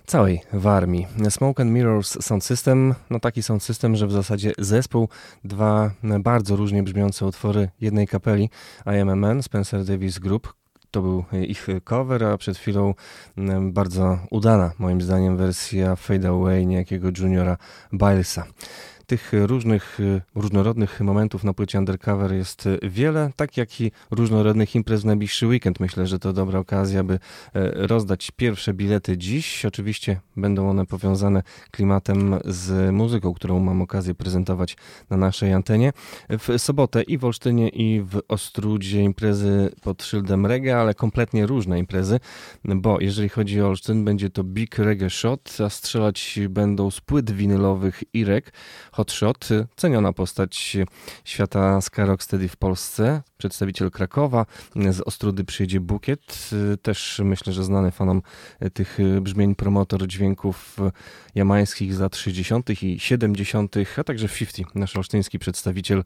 całej 0.06 0.42
Warmii. 0.54 1.08
Smoke 1.30 1.64
and 1.64 1.72
Mirrors 1.72 2.26
Sound 2.26 2.44
System, 2.44 2.96
no 3.10 3.20
taki 3.20 3.44
sound 3.44 3.64
system, 3.64 3.96
że 3.96 4.08
w 4.08 4.12
zasadzie 4.12 4.52
zespół, 4.58 5.10
dwa 5.44 5.92
bardzo 6.20 6.56
różnie 6.56 6.84
brzmiące 6.84 7.26
utwory 7.26 7.70
jednej 7.82 8.08
kapeli, 8.08 8.50
IMMN, 8.86 9.44
Spencer 9.44 9.86
Davis 9.86 10.20
Group, 10.20 10.54
to 10.92 11.02
był 11.02 11.24
ich 11.48 11.68
cover, 11.84 12.24
a 12.24 12.38
przed 12.38 12.58
chwilą 12.58 12.94
mm, 13.38 13.74
bardzo 13.74 14.20
udana, 14.32 14.72
moim 14.80 15.02
zdaniem, 15.02 15.38
wersja 15.38 15.96
Fade 15.96 16.30
Away 16.30 16.66
niejakiego 16.66 17.10
juniora 17.18 17.58
Bilesa. 17.94 18.46
Tych 19.14 19.32
różnych, 19.34 20.00
y, 20.00 20.22
różnorodnych 20.36 21.02
momentów 21.02 21.44
na 21.44 21.54
płycie 21.54 21.80
Undercover 21.80 22.34
jest 22.34 22.66
y, 22.66 22.80
wiele, 22.84 23.32
tak 23.36 23.58
jak 23.58 23.82
i 23.82 23.92
różnorodnych 24.12 24.76
imprez 24.76 25.02
w 25.02 25.06
najbliższy 25.06 25.48
weekend. 25.48 25.80
Myślę, 25.80 26.08
że 26.08 26.20
to 26.20 26.34
dobra 26.34 26.60
okazja, 26.60 27.04
by 27.04 27.14
e, 27.14 27.20
rozdać 27.88 28.32
pierwsze 28.32 28.74
bilety 28.74 29.18
dziś. 29.18 29.66
Oczywiście 29.66 30.20
będą 30.38 30.70
one 30.70 30.86
powiązane 30.86 31.44
klimatem 31.72 32.40
z 32.46 32.92
muzyką, 32.92 33.34
którą 33.34 33.60
mam 33.60 33.82
okazję 33.82 34.16
prezentować 34.16 34.78
na 35.10 35.18
naszej 35.18 35.54
antenie. 35.54 35.94
W 36.30 36.58
sobotę 36.58 37.04
i 37.04 37.18
w 37.18 37.26
Olsztynie 37.26 37.70
i 37.70 38.02
w 38.02 38.22
Ostrudzie 38.28 39.02
imprezy 39.02 39.70
pod 39.82 40.04
szyldem 40.04 40.46
reggae, 40.46 40.78
ale 40.78 40.94
kompletnie 40.94 41.46
różne 41.46 41.80
imprezy, 41.80 42.20
bo 42.66 43.00
jeżeli 43.02 43.30
chodzi 43.30 43.62
o 43.62 43.68
Olsztyn, 43.68 44.06
będzie 44.06 44.30
to 44.30 44.44
Big 44.44 44.78
Reggae 44.78 45.10
Shot, 45.10 45.58
a 45.66 45.70
strzelać 45.70 46.40
będą 46.50 46.92
z 46.92 47.02
płyt 47.02 47.32
winylowych 47.32 48.04
Irek, 48.14 48.54
Hot 49.04 49.12
Shot, 49.12 49.50
ceniona 49.76 50.14
postać 50.14 50.78
świata 51.24 51.82
ska 51.82 52.06
rocksteady 52.06 52.48
w 52.48 52.58
Polsce, 52.58 53.22
przedstawiciel 53.38 53.92
Krakowa, 53.92 54.46
z 54.92 55.02
Ostrudy 55.02 55.44
przyjedzie 55.44 55.80
Bukiet, 55.80 56.50
też 56.82 57.22
myślę, 57.24 57.54
że 57.54 57.64
znany 57.64 57.92
fanom 57.92 58.22
tych 58.74 58.98
brzmień 59.22 59.56
promotor 59.56 60.08
dźwięków 60.08 60.78
jamańskich 61.36 61.94
z 61.94 62.00
lat 62.00 62.16
60. 62.16 62.84
i 62.84 63.00
70., 63.00 63.76
a 63.98 64.04
także 64.04 64.28
50, 64.30 64.76
nasz 64.76 64.96
olsztyński 64.96 65.40
przedstawiciel 65.40 66.04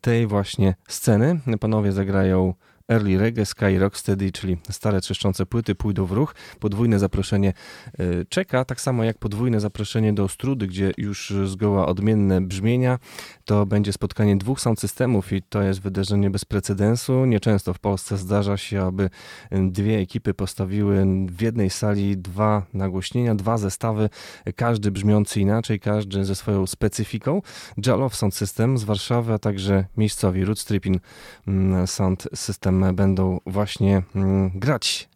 tej 0.00 0.26
właśnie 0.26 0.74
sceny. 0.88 1.40
Panowie 1.60 1.92
zagrają 1.92 2.54
Early 2.90 3.18
Reggae, 3.18 3.46
Sky 3.46 3.78
Rocksteady, 3.78 4.32
czyli 4.32 4.56
stare 4.70 5.00
trzeszczące 5.00 5.46
płyty 5.46 5.74
pójdą 5.74 6.06
w 6.06 6.12
ruch. 6.12 6.34
Podwójne 6.60 6.98
zaproszenie 6.98 7.52
y, 8.00 8.26
czeka, 8.28 8.64
tak 8.64 8.80
samo 8.80 9.04
jak 9.04 9.18
podwójne 9.18 9.60
zaproszenie 9.60 10.12
do 10.12 10.24
Ostrudy, 10.24 10.66
gdzie 10.66 10.92
już 10.96 11.32
zgoła 11.44 11.86
odmienne 11.86 12.40
brzmienia. 12.40 12.98
To 13.44 13.66
będzie 13.66 13.92
spotkanie 13.92 14.36
dwóch 14.36 14.60
sound 14.60 14.80
systemów 14.80 15.32
i 15.32 15.42
to 15.42 15.62
jest 15.62 15.80
wydarzenie 15.80 16.30
bez 16.30 16.44
precedensu. 16.44 17.24
Nieczęsto 17.24 17.74
w 17.74 17.78
Polsce 17.78 18.16
zdarza 18.16 18.56
się, 18.56 18.82
aby 18.82 19.10
dwie 19.50 19.98
ekipy 19.98 20.34
postawiły 20.34 21.06
w 21.26 21.42
jednej 21.42 21.70
sali 21.70 22.18
dwa 22.18 22.66
nagłośnienia, 22.74 23.34
dwa 23.34 23.58
zestawy, 23.58 24.10
każdy 24.56 24.90
brzmiący 24.90 25.40
inaczej, 25.40 25.80
każdy 25.80 26.24
ze 26.24 26.34
swoją 26.34 26.66
specyfiką. 26.66 27.42
Jalow 27.86 28.16
Sound 28.16 28.34
System 28.34 28.78
z 28.78 28.84
Warszawy, 28.84 29.32
a 29.32 29.38
także 29.38 29.84
miejscowi 29.96 30.44
Root 30.44 30.58
Stripping 30.58 31.02
mm, 31.46 31.86
Sound 31.86 32.28
System 32.34 32.79
będą 32.92 33.40
właśnie 33.46 34.02
mm, 34.14 34.50
grać. 34.54 35.08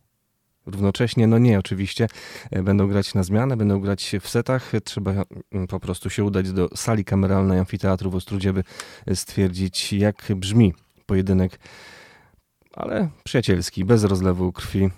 Równocześnie, 0.66 1.26
no 1.26 1.38
nie 1.38 1.58
oczywiście, 1.58 2.06
e, 2.50 2.62
będą 2.62 2.88
grać 2.88 3.14
na 3.14 3.22
zmianę, 3.22 3.56
będą 3.56 3.80
grać 3.80 4.16
w 4.20 4.28
setach, 4.28 4.72
trzeba 4.84 5.12
mm, 5.52 5.66
po 5.66 5.80
prostu 5.80 6.10
się 6.10 6.24
udać 6.24 6.52
do 6.52 6.68
sali 6.76 7.04
kameralnej 7.04 7.58
Amfiteatru 7.58 8.10
w 8.10 8.14
Ostrudzie, 8.14 8.52
by 8.52 8.64
stwierdzić 9.14 9.92
jak 9.92 10.32
brzmi 10.36 10.74
pojedynek 11.06 11.58
ale 12.76 13.08
przyjacielski, 13.24 13.84
bez 13.84 14.04
rozlewu 14.04 14.52
krwi 14.52 14.90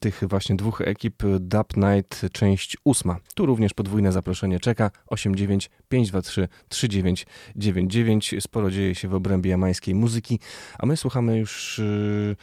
tych 0.00 0.22
właśnie 0.28 0.56
dwóch 0.56 0.80
ekip 0.80 1.22
Dub 1.40 1.76
Night 1.76 2.32
część 2.32 2.76
ósma. 2.84 3.16
Tu 3.34 3.46
również 3.46 3.74
podwójne 3.74 4.12
zaproszenie 4.12 4.60
czeka 4.60 4.90
89 5.06 5.70
523 5.88 6.48
3999. 6.68 8.34
Sporo 8.40 8.70
dzieje 8.70 8.94
się 8.94 9.08
w 9.08 9.14
obrębie 9.14 9.50
jamańskiej 9.50 9.94
muzyki, 9.94 10.40
a 10.78 10.86
my 10.86 10.96
słuchamy 10.96 11.38
już 11.38 11.78
yy, 11.78 12.36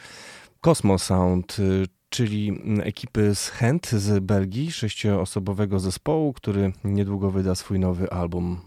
Cosmo 0.62 1.00
Sound, 1.00 1.60
yy, 1.60 1.86
czyli 2.10 2.62
ekipy 2.84 3.36
z 3.36 3.50
Hent 3.50 3.90
z 3.90 4.24
Belgii, 4.24 4.72
sześcioosobowego 4.72 5.80
zespołu, 5.80 6.34
który 6.34 6.72
niedługo 6.84 7.32
wyda 7.32 7.56
swój 7.56 7.80
nowy 7.80 8.10
album. 8.12 8.62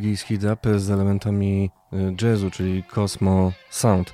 Belgijski 0.00 0.38
dub 0.38 0.58
z 0.76 0.90
elementami 0.90 1.70
y, 1.92 2.14
jazzu, 2.22 2.50
czyli 2.50 2.82
Cosmo 2.82 3.52
Sound. 3.70 4.12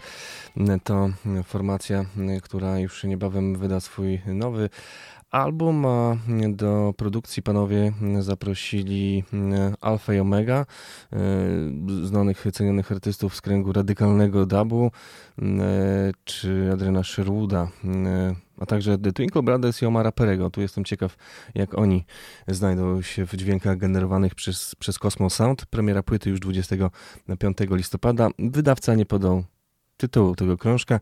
To 0.85 1.09
formacja, 1.45 2.05
która 2.43 2.79
już 2.79 3.05
niebawem 3.05 3.57
wyda 3.57 3.81
swój 3.81 4.21
nowy 4.27 4.69
album, 5.31 5.87
a 5.87 6.17
do 6.49 6.95
produkcji 6.97 7.43
panowie 7.43 7.93
zaprosili 8.21 9.25
Alfa 9.81 10.15
i 10.15 10.19
Omega, 10.19 10.67
y, 11.13 12.07
znanych, 12.07 12.47
cenionych 12.53 12.93
artystów 12.93 13.37
z 13.37 13.41
kręgu 13.41 13.73
radykalnego 13.73 14.47
dubu, 14.47 14.91
y, 15.39 15.43
czy 16.25 16.71
Adriana 16.73 17.05
Sherwooda 17.05 17.69
a 18.59 18.67
także 18.67 18.99
The 18.99 19.13
Twinkle 19.13 19.43
Brothers 19.43 19.83
i 19.83 19.87
Omara 19.87 20.13
Perego. 20.13 20.51
Tu 20.51 20.61
jestem 20.61 20.85
ciekaw, 20.85 21.17
jak 21.55 21.79
oni 21.79 22.05
znajdą 22.49 23.03
się 23.03 23.27
w 23.27 23.35
dźwiękach 23.37 23.79
generowanych 23.79 24.35
przez, 24.35 24.75
przez 24.75 24.99
Cosmo 24.99 25.31
Sound. 25.31 25.67
Premiera 25.67 26.03
płyty 26.03 26.31
już 26.31 26.41
25 26.41 27.59
listopada. 27.71 28.29
Wydawca 28.39 28.95
nie 28.95 29.07
podał 29.07 29.45
tytułu 29.97 30.35
tego 30.35 30.59
krążka. 30.59 31.01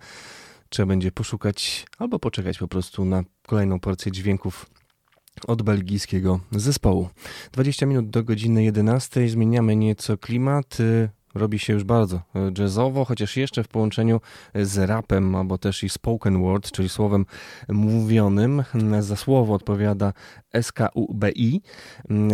Trzeba 0.69 0.87
będzie 0.87 1.13
poszukać 1.13 1.87
albo 1.99 2.19
poczekać 2.19 2.59
po 2.59 2.69
prostu 2.69 3.05
na 3.05 3.23
kolejną 3.47 3.81
porcję 3.81 4.13
dźwięków 4.13 4.67
od 5.47 5.63
belgijskiego 5.63 6.41
zespołu. 6.53 7.09
20 7.53 7.87
minut 7.87 8.11
do 8.11 8.25
godziny 8.25 8.65
11. 8.65 9.29
Zmieniamy 9.29 9.77
nieco 9.77 10.19
klimat 10.19 10.79
robi 11.35 11.59
się 11.59 11.73
już 11.73 11.85
bardzo 11.85 12.17
e, 12.17 12.51
jazzowo, 12.59 13.05
chociaż 13.05 13.37
jeszcze 13.37 13.65
w 13.65 13.69
połączeniu 13.69 14.21
z 14.55 14.79
rapem, 14.79 15.35
albo 15.35 15.59
też 15.59 15.85
i 15.85 15.89
spoken 15.89 16.43
word, 16.43 16.71
czyli 16.71 16.89
słowem 16.89 17.27
mówionym. 17.69 18.65
Za 19.01 19.17
słowo 19.17 19.55
odpowiada 19.55 20.13
SKUBI, 20.63 21.63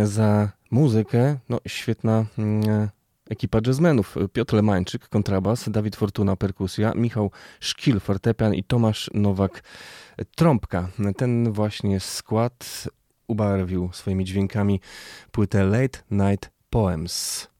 za 0.03 0.49
muzykę 0.71 1.37
no, 1.49 1.59
świetna 1.67 2.25
mm, 2.37 2.89
ekipa 3.29 3.59
jazzmenów. 3.67 4.15
Piotr 4.33 4.53
Lemańczyk, 4.55 5.09
kontrabas, 5.09 5.69
Dawid 5.69 5.95
Fortuna, 5.95 6.35
perkusja, 6.35 6.93
Michał 6.95 7.31
Szkil, 7.59 7.99
fortepian 7.99 8.53
i 8.53 8.63
Tomasz 8.63 9.09
Nowak, 9.13 9.63
trąbka. 10.35 10.89
Ten 11.17 11.51
właśnie 11.51 11.99
skład 11.99 12.87
ubarwił 13.27 13.89
swoimi 13.93 14.25
dźwiękami 14.25 14.81
płytę 15.31 15.63
Late 15.63 15.99
Night 16.11 16.51
Poems. 16.69 17.50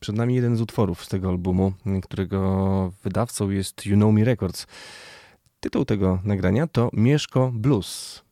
Przed 0.00 0.16
nami 0.16 0.34
jeden 0.34 0.56
z 0.56 0.60
utworów 0.60 1.04
z 1.04 1.08
tego 1.08 1.28
albumu, 1.28 1.72
którego 2.02 2.92
wydawcą 3.02 3.50
jest 3.50 3.86
You 3.86 3.96
Know 3.96 4.14
Me 4.14 4.24
Records. 4.24 4.66
Tytuł 5.60 5.84
tego 5.84 6.18
nagrania 6.24 6.66
to 6.66 6.90
Mieszko 6.92 7.50
Blues. 7.54 8.22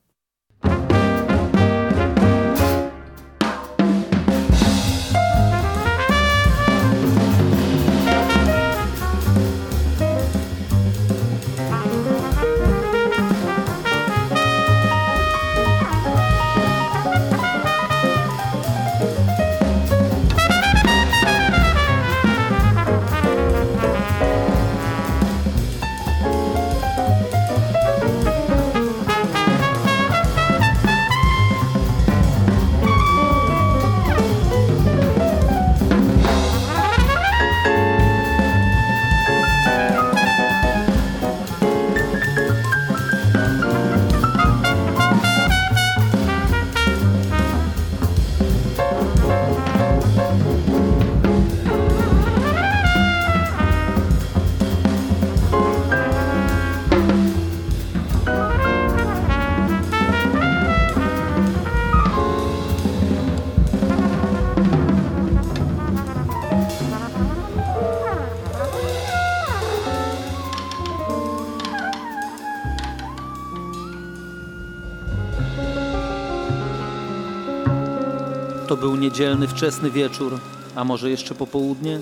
Niedzielny 79.09 79.47
wczesny 79.47 79.91
wieczór, 79.91 80.39
a 80.75 80.83
może 80.83 81.09
jeszcze 81.09 81.35
popołudnie. 81.35 81.99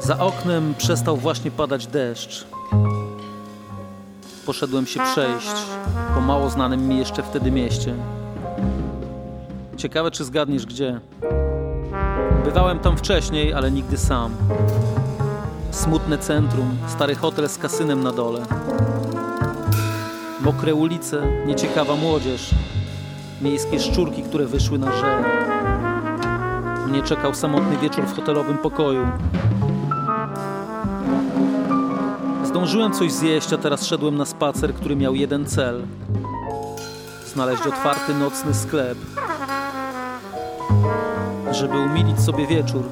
Za 0.00 0.18
oknem 0.18 0.74
przestał 0.78 1.16
właśnie 1.16 1.50
padać 1.50 1.86
deszcz. 1.86 2.46
Poszedłem 4.46 4.86
się 4.86 5.00
przejść 5.12 5.48
po 6.14 6.20
mało 6.20 6.50
znanym 6.50 6.88
mi 6.88 6.98
jeszcze 6.98 7.22
wtedy 7.22 7.50
mieście. 7.50 7.94
Ciekawe, 9.76 10.10
czy 10.10 10.24
zgadniesz 10.24 10.66
gdzie. 10.66 11.00
Bywałem 12.44 12.78
tam 12.78 12.96
wcześniej, 12.96 13.54
ale 13.54 13.70
nigdy 13.70 13.96
sam. 13.96 14.34
Smutne 15.70 16.18
centrum, 16.18 16.76
stary 16.88 17.14
hotel 17.14 17.48
z 17.48 17.58
kasynem 17.58 18.02
na 18.02 18.12
dole. 18.12 18.42
Mokre 20.40 20.74
ulice, 20.74 21.22
nieciekawa 21.46 21.96
młodzież, 21.96 22.54
miejskie 23.42 23.80
szczurki, 23.80 24.22
które 24.22 24.46
wyszły 24.46 24.78
na 24.78 24.92
żel. 24.92 25.24
Mnie 26.88 27.02
czekał 27.02 27.34
samotny 27.34 27.76
wieczór 27.76 28.04
w 28.04 28.16
hotelowym 28.16 28.58
pokoju. 28.58 29.06
Zdążyłem 32.44 32.92
coś 32.92 33.12
zjeść, 33.12 33.52
a 33.52 33.58
teraz 33.58 33.86
szedłem 33.86 34.16
na 34.16 34.24
spacer, 34.24 34.74
który 34.74 34.96
miał 34.96 35.14
jeden 35.14 35.46
cel. 35.46 35.82
Znaleźć 37.34 37.66
otwarty 37.66 38.14
nocny 38.14 38.54
sklep. 38.54 38.98
Żeby 41.52 41.78
umilić 41.78 42.20
sobie 42.20 42.46
wieczór. 42.46 42.84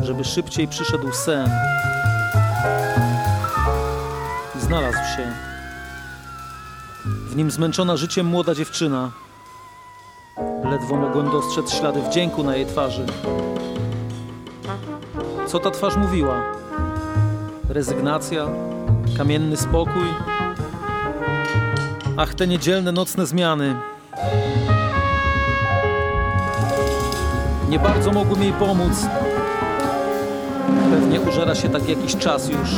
Żeby 0.00 0.24
szybciej 0.24 0.68
przyszedł 0.68 1.12
sen. 1.12 1.50
Znalazł 4.60 5.16
się. 5.16 5.32
W 7.04 7.36
nim 7.36 7.50
zmęczona 7.50 7.96
życiem 7.96 8.26
młoda 8.26 8.54
dziewczyna, 8.54 9.10
Ledwo 10.64 10.96
mogłem 10.96 11.30
dostrzec 11.30 11.72
ślady 11.72 12.02
wdzięku 12.02 12.44
na 12.44 12.56
jej 12.56 12.66
twarzy. 12.66 13.06
Co 15.46 15.58
ta 15.58 15.70
twarz 15.70 15.96
mówiła? 15.96 16.42
Rezygnacja? 17.68 18.48
Kamienny 19.16 19.56
spokój? 19.56 20.06
Ach, 22.16 22.34
te 22.34 22.46
niedzielne 22.46 22.92
nocne 22.92 23.26
zmiany. 23.26 23.76
Nie 27.68 27.78
bardzo 27.78 28.12
mogłem 28.12 28.42
jej 28.42 28.52
pomóc. 28.52 29.06
Pewnie 30.90 31.20
użera 31.20 31.54
się 31.54 31.68
tak 31.68 31.88
jakiś 31.88 32.16
czas 32.16 32.48
już. 32.48 32.70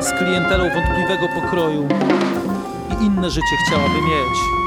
Z 0.00 0.12
klientelą 0.18 0.64
wątpliwego 0.74 1.28
pokroju 1.40 1.88
i 2.90 3.04
inne 3.04 3.30
życie 3.30 3.56
chciałaby 3.66 3.94
mieć 3.94 4.59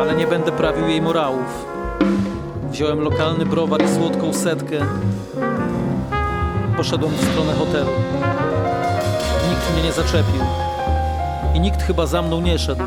ale 0.00 0.14
nie 0.14 0.26
będę 0.26 0.52
prawił 0.52 0.88
jej 0.88 1.02
morałów. 1.02 1.66
Wziąłem 2.70 3.00
lokalny 3.00 3.46
browar 3.46 3.82
i 3.82 3.88
słodką 3.88 4.32
setkę. 4.32 4.76
Poszedłem 6.76 7.12
w 7.12 7.30
stronę 7.30 7.52
hotelu. 7.54 7.90
Nikt 9.50 9.74
mnie 9.74 9.82
nie 9.82 9.92
zaczepił. 9.92 10.40
I 11.54 11.60
nikt 11.60 11.82
chyba 11.82 12.06
za 12.06 12.22
mną 12.22 12.40
nie 12.40 12.58
szedł. 12.58 12.82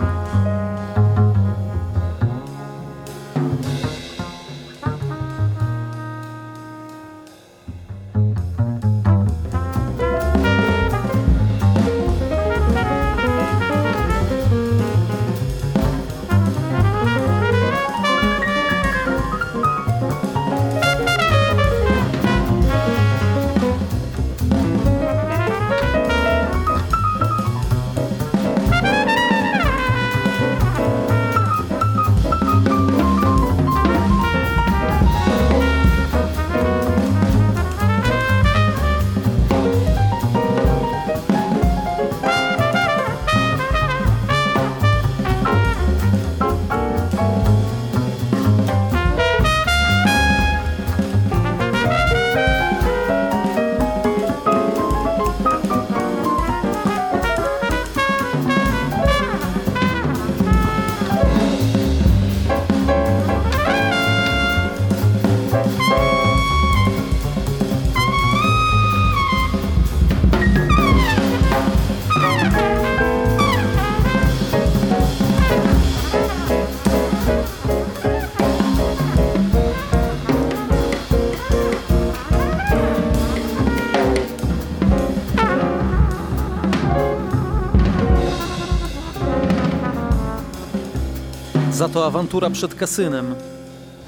To 91.95 92.05
awantura 92.05 92.49
przed 92.49 92.75
kasynem. 92.75 93.35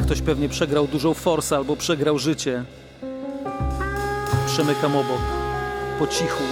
Ktoś 0.02 0.22
pewnie 0.22 0.50
przegrał 0.50 0.88
dużą 0.88 1.14
forsę 1.14 1.56
albo 1.56 1.76
przegrał 1.76 2.20
życie. 2.20 2.64
Przemykam 4.46 4.96
obok, 4.96 5.22
po 6.00 6.08
cichu, 6.08 6.44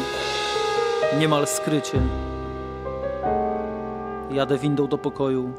niemal 1.19 1.47
skrycie. 1.47 2.01
Jadę 4.31 4.57
windą 4.57 4.87
do 4.87 4.97
pokoju. 4.97 5.53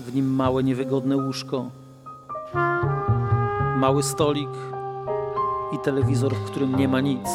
W 0.00 0.14
nim 0.14 0.34
małe, 0.34 0.64
niewygodne 0.64 1.16
łóżko. 1.16 1.70
Mały 3.76 4.02
stolik 4.02 4.50
i 5.74 5.78
telewizor, 5.84 6.34
w 6.34 6.50
którym 6.50 6.76
nie 6.76 6.88
ma 6.88 7.00
nic. 7.00 7.28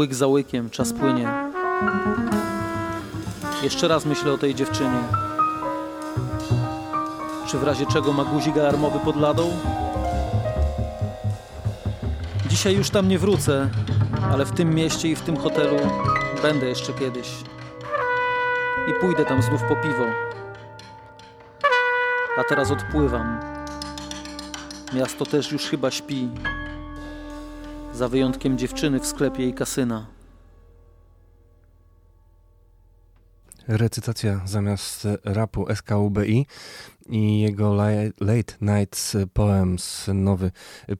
Łyk 0.00 0.14
za 0.14 0.26
łykiem, 0.26 0.70
czas 0.70 0.92
płynie. 0.92 1.28
Jeszcze 3.62 3.88
raz 3.88 4.06
myślę 4.06 4.32
o 4.32 4.38
tej 4.38 4.54
dziewczynie. 4.54 4.98
Czy 7.46 7.58
w 7.58 7.62
razie 7.62 7.86
czego 7.86 8.12
ma 8.12 8.24
guzik 8.24 8.56
alarmowy 8.56 8.98
pod 8.98 9.16
ladą? 9.16 9.50
Dzisiaj 12.46 12.76
już 12.76 12.90
tam 12.90 13.08
nie 13.08 13.18
wrócę, 13.18 13.68
ale 14.32 14.44
w 14.44 14.52
tym 14.52 14.74
mieście 14.74 15.08
i 15.08 15.16
w 15.16 15.20
tym 15.20 15.36
hotelu 15.36 15.76
będę 16.42 16.66
jeszcze 16.66 16.92
kiedyś. 16.92 17.28
I 18.88 19.00
pójdę 19.00 19.24
tam 19.24 19.42
znów 19.42 19.62
po 19.62 19.76
piwo. 19.76 20.04
A 22.38 22.44
teraz 22.44 22.70
odpływam. 22.70 23.40
Miasto 24.92 25.26
też 25.26 25.52
już 25.52 25.62
chyba 25.62 25.90
śpi. 25.90 26.28
Za 28.00 28.08
wyjątkiem 28.08 28.58
dziewczyny 28.58 29.00
w 29.00 29.06
sklepie 29.06 29.48
i 29.48 29.54
kasyna. 29.54 30.06
Recytacja 33.68 34.40
zamiast 34.44 35.08
rapu 35.24 35.66
SKUBI 35.74 36.46
i 37.08 37.40
jego 37.40 37.74
Late 38.20 38.54
Nights 38.60 39.16
Poems, 39.32 40.08
nowy 40.14 40.50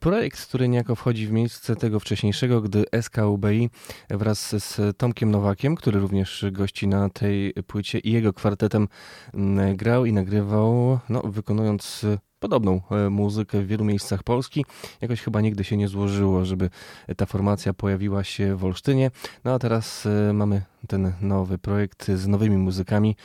projekt, 0.00 0.46
który 0.46 0.68
niejako 0.68 0.94
wchodzi 0.94 1.26
w 1.26 1.32
miejsce 1.32 1.76
tego 1.76 2.00
wcześniejszego, 2.00 2.60
gdy 2.60 2.84
SKUBI 3.02 3.70
wraz 4.10 4.64
z 4.64 4.96
Tomkiem 4.96 5.30
Nowakiem, 5.30 5.74
który 5.74 6.00
również 6.00 6.44
gości 6.52 6.88
na 6.88 7.08
tej 7.08 7.52
płycie 7.66 7.98
i 7.98 8.12
jego 8.12 8.32
kwartetem 8.32 8.88
mm, 9.34 9.76
grał 9.76 10.04
i 10.06 10.12
nagrywał, 10.12 10.98
no, 11.08 11.22
wykonując 11.22 12.06
podobną 12.40 12.80
e, 12.90 13.10
muzykę 13.10 13.62
w 13.62 13.66
wielu 13.66 13.84
miejscach 13.84 14.22
Polski. 14.22 14.64
Jakoś 15.00 15.20
chyba 15.20 15.40
nigdy 15.40 15.64
się 15.64 15.76
nie 15.76 15.88
złożyło, 15.88 16.44
żeby 16.44 16.70
ta 17.16 17.26
formacja 17.26 17.74
pojawiła 17.74 18.24
się 18.24 18.56
w 18.56 18.64
Olsztynie. 18.64 19.10
No 19.44 19.54
a 19.54 19.58
teraz 19.58 20.06
e, 20.06 20.32
mamy 20.32 20.62
ten 20.88 21.12
nowy 21.20 21.58
projekt 21.58 22.08
z 22.08 22.26
nowymi 22.26 22.56
muzykami, 22.56 23.16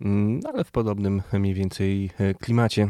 mm, 0.00 0.40
ale 0.52 0.64
w 0.64 0.70
podobnym 0.70 1.22
mniej 1.32 1.54
więcej 1.54 2.10
e, 2.18 2.34
klimacie. 2.34 2.88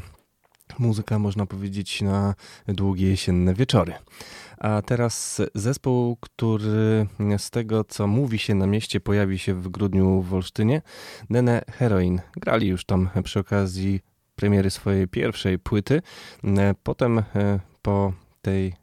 Muzyka, 0.78 1.18
można 1.18 1.46
powiedzieć, 1.46 2.02
na 2.02 2.34
długie 2.68 3.08
jesienne 3.08 3.54
wieczory. 3.54 3.92
A 4.58 4.82
teraz 4.82 5.42
zespół, 5.54 6.16
który 6.16 7.06
z 7.38 7.50
tego 7.50 7.84
co 7.84 8.06
mówi 8.06 8.38
się 8.38 8.54
na 8.54 8.66
mieście 8.66 9.00
pojawi 9.00 9.38
się 9.38 9.54
w 9.54 9.68
grudniu 9.68 10.22
w 10.22 10.34
Olsztynie, 10.34 10.82
Nene 11.30 11.62
Heroin. 11.70 12.20
Grali 12.36 12.68
już 12.68 12.84
tam 12.84 13.10
przy 13.24 13.40
okazji 13.40 14.00
premiery 14.42 14.70
swojej 14.70 15.08
pierwszej 15.08 15.58
płyty. 15.58 16.02
E, 16.44 16.74
potem 16.82 17.18
e, 17.18 17.22
po 17.82 18.12
tej 18.42 18.74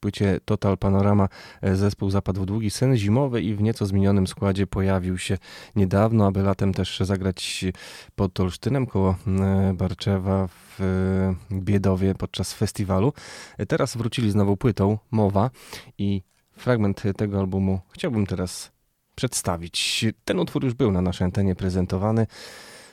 płycie 0.00 0.40
Total 0.44 0.78
Panorama 0.78 1.28
e, 1.62 1.76
zespół 1.76 2.10
zapadł 2.10 2.42
w 2.42 2.46
długi 2.46 2.70
sen 2.70 2.96
zimowy 2.96 3.42
i 3.42 3.54
w 3.54 3.62
nieco 3.62 3.86
zmienionym 3.86 4.26
składzie 4.26 4.66
pojawił 4.66 5.18
się 5.18 5.38
niedawno, 5.76 6.26
aby 6.26 6.42
latem 6.42 6.74
też 6.74 7.00
zagrać 7.00 7.64
pod 8.14 8.40
Olsztynem 8.40 8.86
koło 8.86 9.16
Barczewa 9.74 10.48
w 10.48 10.78
Biedowie 11.52 12.14
podczas 12.14 12.52
festiwalu. 12.54 13.12
Teraz 13.68 13.96
wrócili 13.96 14.30
z 14.30 14.34
nową 14.34 14.56
płytą 14.56 14.98
Mowa 15.10 15.50
i 15.98 16.22
fragment 16.52 17.02
tego 17.16 17.38
albumu 17.38 17.80
chciałbym 17.90 18.26
teraz 18.26 18.72
przedstawić. 19.14 20.04
Ten 20.24 20.38
utwór 20.38 20.64
już 20.64 20.74
był 20.74 20.92
na 20.92 21.02
naszej 21.02 21.24
antenie 21.24 21.54
prezentowany. 21.54 22.26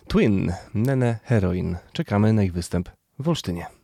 Twin, 0.08 0.54
Nene 0.74 1.20
Heroin. 1.24 1.78
Czekamy 1.94 2.34
na 2.34 2.44
ich 2.44 2.54
występ 2.54 2.90
w 3.20 3.30
Olsztynie. 3.30 3.77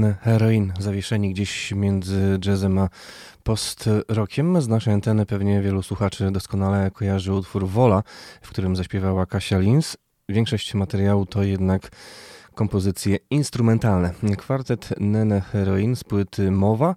Nene 0.00 0.14
Heroin, 0.20 0.72
zawieszeni 0.78 1.30
gdzieś 1.30 1.72
między 1.72 2.38
jazzem 2.44 2.78
a 2.78 2.88
post-rockiem. 3.42 4.60
Z 4.60 4.68
naszej 4.68 4.94
anteny 4.94 5.26
pewnie 5.26 5.60
wielu 5.62 5.82
słuchaczy 5.82 6.30
doskonale 6.30 6.90
kojarzy 6.90 7.32
utwór 7.32 7.68
Wola, 7.68 8.02
w 8.42 8.48
którym 8.48 8.76
zaśpiewała 8.76 9.26
Kasia 9.26 9.58
Lins. 9.58 9.96
Większość 10.28 10.74
materiału 10.74 11.26
to 11.26 11.42
jednak 11.42 11.90
kompozycje 12.54 13.18
instrumentalne. 13.30 14.14
Kwartet 14.38 14.88
Nene 15.00 15.40
Heroin 15.40 15.96
z 15.96 16.04
płyty 16.04 16.50
Mowa, 16.50 16.94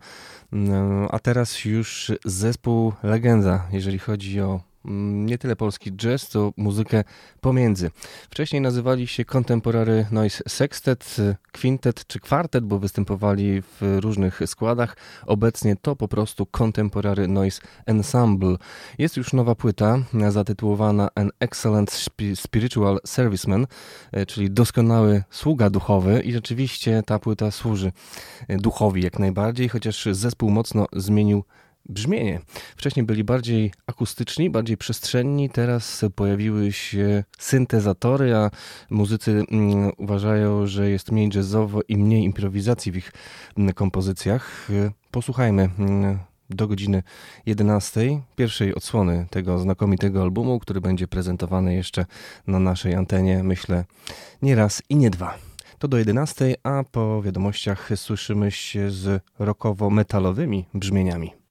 a 1.09 1.19
teraz 1.19 1.65
już 1.65 2.11
zespół 2.25 2.93
Legenda, 3.03 3.67
jeżeli 3.71 3.99
chodzi 3.99 4.41
o 4.41 4.72
nie 4.85 5.37
tyle 5.37 5.55
polski 5.55 5.91
jazz, 5.91 6.27
co 6.27 6.53
muzykę 6.57 7.03
pomiędzy. 7.41 7.91
Wcześniej 8.29 8.61
nazywali 8.61 9.07
się 9.07 9.25
Contemporary 9.25 10.05
Noise 10.11 10.43
Sextet, 10.47 11.17
Quintet 11.61 12.07
czy 12.07 12.19
Kwartet, 12.19 12.65
bo 12.65 12.79
występowali 12.79 13.61
w 13.61 13.97
różnych 13.99 14.41
składach. 14.45 14.97
Obecnie 15.25 15.75
to 15.75 15.95
po 15.95 16.07
prostu 16.07 16.45
Contemporary 16.45 17.27
Noise 17.27 17.61
Ensemble. 17.85 18.55
Jest 18.97 19.17
już 19.17 19.33
nowa 19.33 19.55
płyta 19.55 19.97
zatytułowana 20.29 21.09
An 21.15 21.31
Excellent 21.39 21.91
Spiritual 22.35 22.99
Serviceman, 23.05 23.67
e, 24.11 24.25
czyli 24.25 24.51
doskonały 24.51 25.23
sługa 25.29 25.69
duchowy 25.69 26.21
i 26.21 26.33
rzeczywiście 26.33 27.03
ta 27.05 27.19
płyta 27.19 27.51
służy 27.51 27.91
duchowi 28.49 29.03
jak 29.03 29.19
najbardziej, 29.19 29.69
chociaż 29.69 30.07
zespół 30.11 30.49
mocno 30.49 30.85
zmienił 30.93 31.43
brzmienie. 31.89 32.39
Wcześniej 32.75 33.05
byli 33.05 33.23
bardziej 33.23 33.71
akustyczni, 33.87 34.49
bardziej 34.49 34.77
przestrzenni, 34.77 35.49
teraz 35.49 36.05
pojawiły 36.15 36.71
się 36.71 37.23
syntezatory, 37.39 38.35
a 38.35 38.51
muzycy 38.89 39.43
mm, 39.51 39.91
uważają, 39.97 40.67
że 40.67 40.89
jest 40.89 41.11
mniej 41.11 41.29
jazzowo 41.35 41.79
i 41.87 41.97
mniej 41.97 42.23
improwizacji 42.23 42.91
w 42.91 42.95
ich 42.95 43.11
mm, 43.57 43.73
kompozycjach. 43.73 44.67
Posłuchajmy 45.11 45.69
mm, 45.79 46.19
do 46.49 46.67
godziny 46.67 47.03
11 47.45 48.21
pierwszej 48.35 48.75
odsłony 48.75 49.27
tego 49.29 49.59
znakomitego 49.59 50.21
albumu, 50.21 50.59
który 50.59 50.81
będzie 50.81 51.07
prezentowany 51.07 51.75
jeszcze 51.75 52.05
na 52.47 52.59
naszej 52.59 52.95
antenie, 52.95 53.43
myślę, 53.43 53.85
nie 54.41 54.55
raz 54.55 54.81
i 54.89 54.95
nie 54.95 55.09
dwa. 55.09 55.37
To 55.79 55.87
do 55.87 55.97
11, 55.97 56.55
a 56.63 56.83
po 56.91 57.21
wiadomościach 57.21 57.89
słyszymy 57.95 58.51
się 58.51 58.91
z 58.91 59.23
rockowo-metalowymi 59.39 60.65
brzmieniami. 60.73 61.42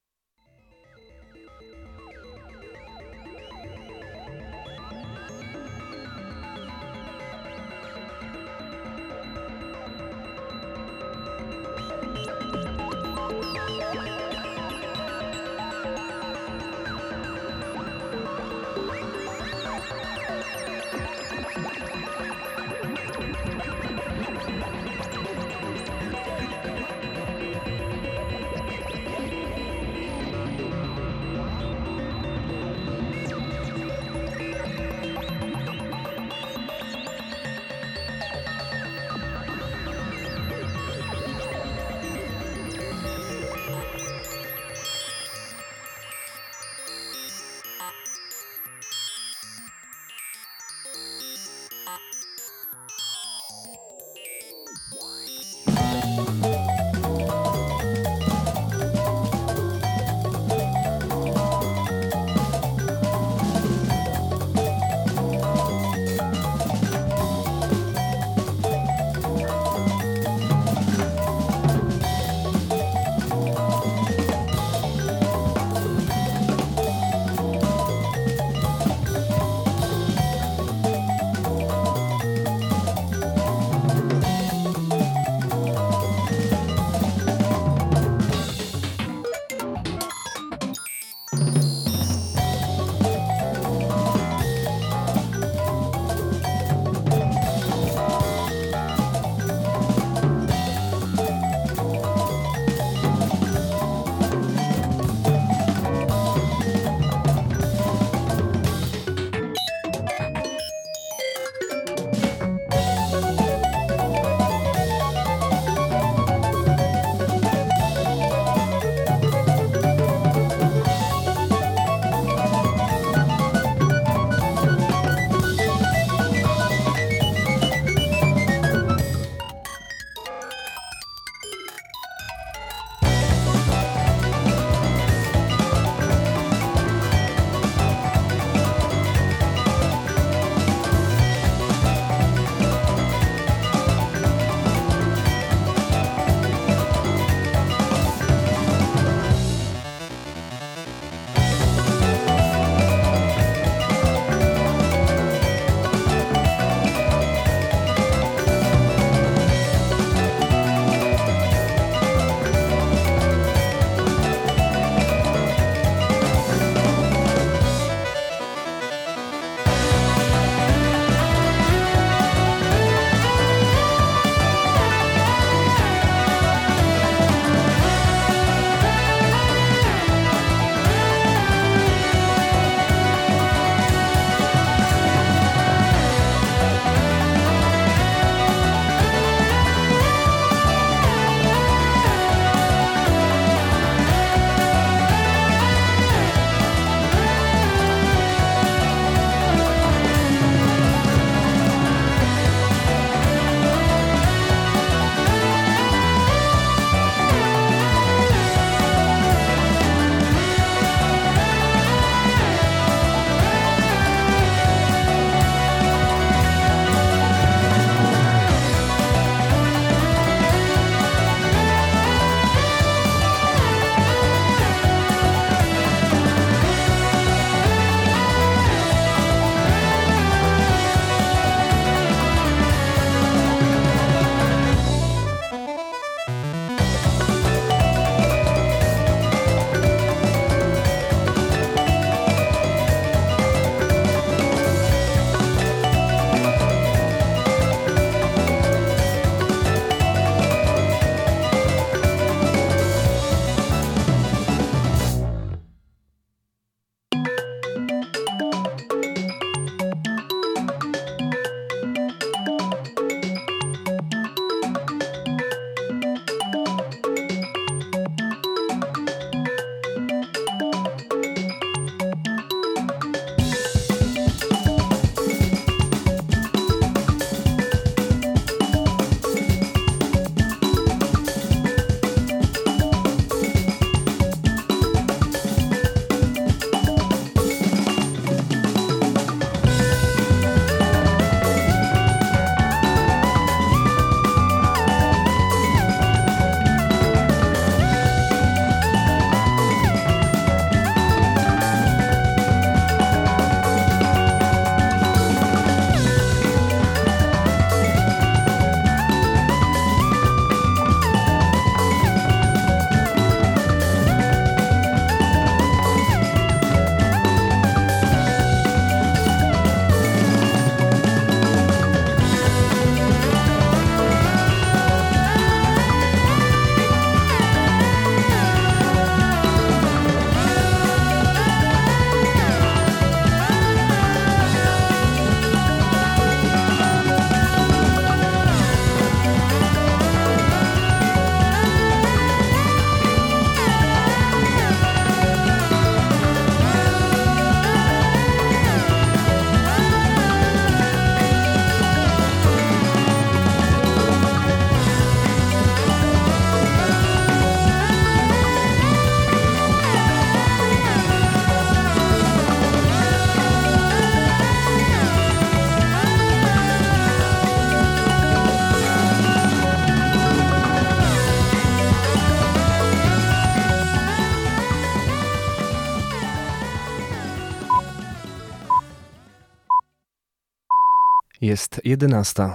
Jest 381.53 381.81
11. 381.85 382.49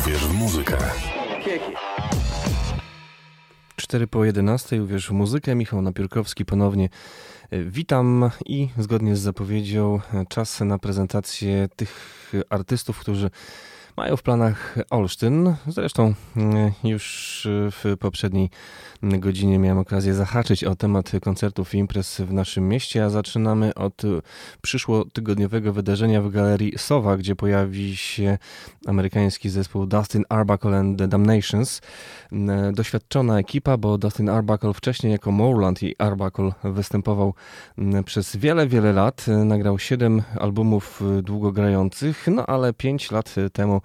Uwierz 0.00 0.26
w 0.26 0.34
muzykę. 0.34 0.76
4 3.76 4.06
po 4.06 4.24
11 4.24 4.82
uwierz 4.82 5.08
w 5.08 5.10
muzykę. 5.10 5.54
Michał 5.54 5.82
Napiórkowski 5.82 6.44
ponownie 6.44 6.88
e, 7.50 7.62
witam 7.62 8.30
i 8.46 8.68
zgodnie 8.78 9.16
z 9.16 9.20
zapowiedzią 9.20 10.00
e, 10.14 10.24
czas 10.28 10.60
na 10.60 10.78
prezentację 10.78 11.68
tych 11.76 12.32
artystów, 12.50 12.98
którzy 12.98 13.30
mają 13.96 14.16
w 14.16 14.22
planach 14.22 14.78
Olsztyn. 14.90 15.54
Zresztą 15.66 16.14
mm, 16.36 16.72
już 16.84 17.48
w 17.50 17.96
poprzedniej 18.00 18.50
godzinie 19.02 19.58
miałem 19.58 19.78
okazję 19.78 20.14
zahaczyć 20.14 20.64
o 20.64 20.74
temat 20.76 21.12
koncertów 21.22 21.74
i 21.74 21.78
imprez 21.78 22.20
w 22.20 22.32
naszym 22.32 22.68
mieście, 22.68 23.04
a 23.04 23.10
zaczynamy 23.10 23.74
od 23.74 24.02
przyszłotygodniowego 24.62 25.72
wydarzenia 25.72 26.22
w 26.22 26.30
galerii 26.30 26.78
Sowa, 26.78 27.16
gdzie 27.16 27.36
pojawi 27.36 27.96
się 27.96 28.38
amerykański 28.86 29.50
zespół 29.50 29.86
Dustin 29.86 30.24
Arbuckle 30.28 30.78
and 30.78 30.98
the 30.98 31.08
Damnations. 31.08 31.80
Doświadczona 32.72 33.38
ekipa, 33.38 33.76
bo 33.76 33.98
Dustin 33.98 34.28
Arbuckle 34.28 34.74
wcześniej 34.74 35.12
jako 35.12 35.32
Moreland 35.32 35.82
i 35.82 35.94
Arbuckle 35.98 36.52
występował 36.64 37.34
przez 38.04 38.36
wiele, 38.36 38.66
wiele 38.66 38.92
lat. 38.92 39.26
Nagrał 39.44 39.78
7 39.78 40.22
albumów 40.40 41.02
długogrających, 41.22 42.26
no 42.30 42.46
ale 42.46 42.72
5 42.72 43.10
lat 43.10 43.34
temu 43.52 43.80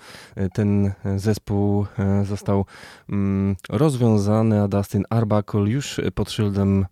ten 0.54 0.93
zespół 1.16 1.86
został 2.24 2.66
mm, 3.10 3.56
rozwiązany, 3.70 4.62
a 4.62 4.68
Dustin 4.68 5.04
Arbuckle 5.10 5.62
już 5.62 6.02
pod 6.16 6.32
szyldem 6.32 6.86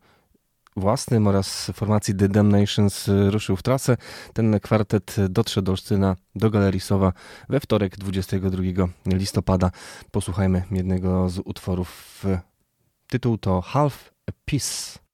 własnym 0.78 1.28
oraz 1.28 1.72
formacji 1.74 2.16
The 2.16 2.30
Damnations 2.30 3.10
ruszył 3.30 3.56
w 3.56 3.64
trasę. 3.64 3.98
Ten 4.34 4.60
kwartet 4.60 5.16
dotrze 5.30 5.62
do 5.62 5.72
Olsztyna, 5.72 6.16
do 6.36 6.50
Galerii 6.50 6.80
Sowa 6.80 7.14
we 7.50 7.60
wtorek 7.60 7.98
22 7.98 8.88
listopada. 9.06 9.72
Posłuchajmy 10.12 10.64
jednego 10.72 11.30
z 11.30 11.40
utworów. 11.40 12.24
Tytuł 13.08 13.38
to 13.38 13.62
Half 13.62 14.14
a 14.30 14.32
Piece. 14.46 15.07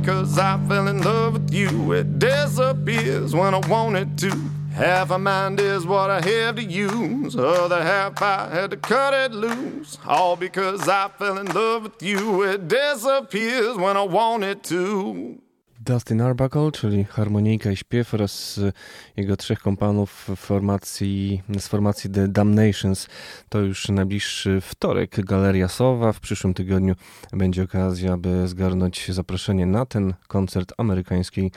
Because 0.00 0.36
I 0.38 0.58
fell 0.66 0.88
in 0.88 1.02
love 1.02 1.34
with 1.34 1.54
you. 1.54 1.92
It 1.92 2.18
disappears 2.18 3.32
when 3.32 3.54
I 3.54 3.58
want 3.68 3.94
it 3.94 4.18
to. 4.18 4.30
Half 4.72 5.12
a 5.12 5.18
mind 5.20 5.60
is 5.60 5.86
what 5.86 6.10
I 6.10 6.20
have 6.20 6.56
to 6.56 6.64
use. 6.64 7.36
Other 7.36 7.80
half 7.80 8.20
I 8.20 8.48
had 8.48 8.72
to 8.72 8.76
cut 8.76 9.14
it 9.14 9.30
loose. 9.30 9.96
All 10.04 10.34
because 10.34 10.88
I 10.88 11.10
fell 11.16 11.38
in 11.38 11.46
love 11.46 11.84
with 11.84 12.02
you. 12.02 12.42
It 12.42 12.66
disappears 12.66 13.76
when 13.76 13.96
I 13.96 14.02
want 14.02 14.42
it 14.42 14.64
to. 14.64 15.40
Dustin 15.86 16.20
Arbuckle, 16.20 16.72
czyli 16.72 17.04
harmonijka 17.04 17.70
i 17.70 17.76
śpiew 17.76 18.14
oraz 18.14 18.58
y, 18.58 18.72
jego 19.16 19.36
trzech 19.36 19.58
kompanów 19.58 20.28
formacji, 20.36 21.42
z 21.58 21.68
formacji 21.68 22.10
The 22.10 22.28
Damnations. 22.28 23.08
To 23.48 23.60
już 23.60 23.88
najbliższy 23.88 24.60
wtorek, 24.60 25.24
Galeria 25.24 25.68
Sowa. 25.68 26.12
W 26.12 26.20
przyszłym 26.20 26.54
tygodniu 26.54 26.94
będzie 27.32 27.62
okazja, 27.62 28.12
aby 28.12 28.48
zgarnąć 28.48 29.12
zaproszenie 29.12 29.66
na 29.66 29.86
ten 29.86 30.14
koncert 30.28 30.72
amerykańskiej 30.78 31.50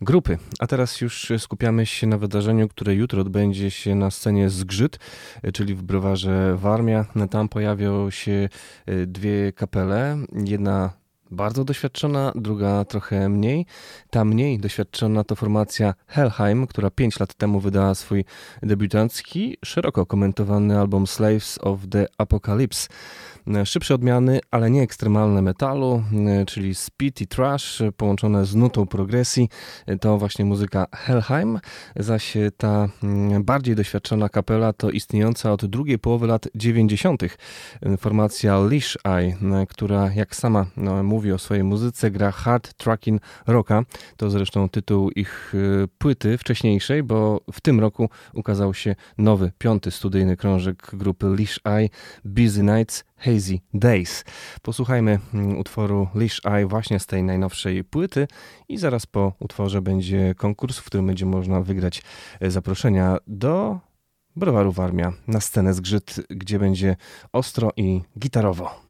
grupy. 0.00 0.38
A 0.58 0.66
teraz 0.66 1.00
już 1.00 1.32
skupiamy 1.38 1.86
się 1.86 2.06
na 2.06 2.18
wydarzeniu, 2.18 2.68
które 2.68 2.94
jutro 2.94 3.20
odbędzie 3.20 3.70
się 3.70 3.94
na 3.94 4.10
scenie 4.10 4.50
Zgrzyt, 4.50 4.98
czyli 5.54 5.74
w 5.74 5.82
browarze 5.82 6.56
Warmia. 6.56 7.04
Tam 7.30 7.48
pojawią 7.48 8.10
się 8.10 8.48
e, 8.86 9.06
dwie 9.06 9.52
kapele. 9.52 10.18
Jedna 10.44 10.99
bardzo 11.30 11.64
doświadczona, 11.64 12.32
druga 12.34 12.84
trochę 12.84 13.28
mniej. 13.28 13.66
Ta 14.10 14.24
mniej 14.24 14.58
doświadczona 14.58 15.24
to 15.24 15.36
formacja 15.36 15.94
Helheim, 16.06 16.66
która 16.66 16.90
5 16.90 17.20
lat 17.20 17.34
temu 17.34 17.60
wydała 17.60 17.94
swój 17.94 18.24
debiutancki, 18.62 19.56
szeroko 19.64 20.06
komentowany 20.06 20.78
album 20.78 21.06
Slaves 21.06 21.58
of 21.62 21.80
the 21.90 22.06
Apocalypse. 22.18 22.88
Szybsze 23.64 23.94
odmiany, 23.94 24.40
ale 24.50 24.70
nie 24.70 24.82
ekstremalne 24.82 25.42
metalu, 25.42 26.02
czyli 26.46 26.74
speed 26.74 27.24
i 27.24 27.26
trash 27.26 27.82
połączone 27.96 28.46
z 28.46 28.54
nutą 28.54 28.86
progresji. 28.86 29.48
To 30.00 30.18
właśnie 30.18 30.44
muzyka 30.44 30.86
Helheim, 30.92 31.58
zaś 31.96 32.34
ta 32.56 32.88
mm, 33.02 33.44
bardziej 33.44 33.76
doświadczona 33.76 34.28
kapela 34.28 34.72
to 34.72 34.90
istniejąca 34.90 35.52
od 35.52 35.66
drugiej 35.66 35.98
połowy 35.98 36.26
lat 36.26 36.48
90. 36.54 37.22
formacja 37.98 38.58
Leash 38.58 38.98
Eye, 39.04 39.36
która 39.68 40.12
jak 40.14 40.36
sama 40.36 40.66
no, 40.76 41.02
mówi 41.02 41.32
o 41.32 41.38
swojej 41.38 41.64
muzyce 41.64 42.10
gra 42.10 42.30
hard 42.30 42.74
tracking 42.74 43.22
rocka. 43.46 43.82
To 44.16 44.30
zresztą 44.30 44.68
tytuł 44.68 45.10
ich 45.10 45.54
płyty 45.98 46.38
wcześniejszej, 46.38 47.02
bo 47.02 47.40
w 47.52 47.60
tym 47.60 47.80
roku 47.80 48.08
ukazał 48.34 48.74
się 48.74 48.94
nowy, 49.18 49.52
piąty 49.58 49.90
studyjny 49.90 50.36
krążek 50.36 50.90
grupy 50.92 51.26
Leash 51.26 51.60
Eye 51.64 51.88
Busy 52.24 52.62
Nights 52.62 53.04
Hazy 53.20 53.58
Days. 53.74 54.24
Posłuchajmy 54.62 55.18
mm, 55.34 55.58
utworu 55.58 56.08
Leash 56.14 56.40
Eye 56.44 56.66
właśnie 56.66 57.00
z 57.00 57.06
tej 57.06 57.22
najnowszej 57.22 57.84
płyty 57.84 58.28
i 58.68 58.78
zaraz 58.78 59.06
po 59.06 59.32
utworze 59.38 59.82
będzie 59.82 60.34
konkurs, 60.34 60.78
w 60.78 60.84
którym 60.84 61.06
będzie 61.06 61.26
można 61.26 61.60
wygrać 61.60 62.02
e, 62.40 62.50
zaproszenia 62.50 63.18
do 63.26 63.78
browaru 64.36 64.72
Warmia 64.72 65.12
na 65.26 65.40
scenę 65.40 65.74
zgrzyt, 65.74 66.20
gdzie 66.30 66.58
będzie 66.58 66.96
ostro 67.32 67.70
i 67.76 68.00
gitarowo. 68.18 68.89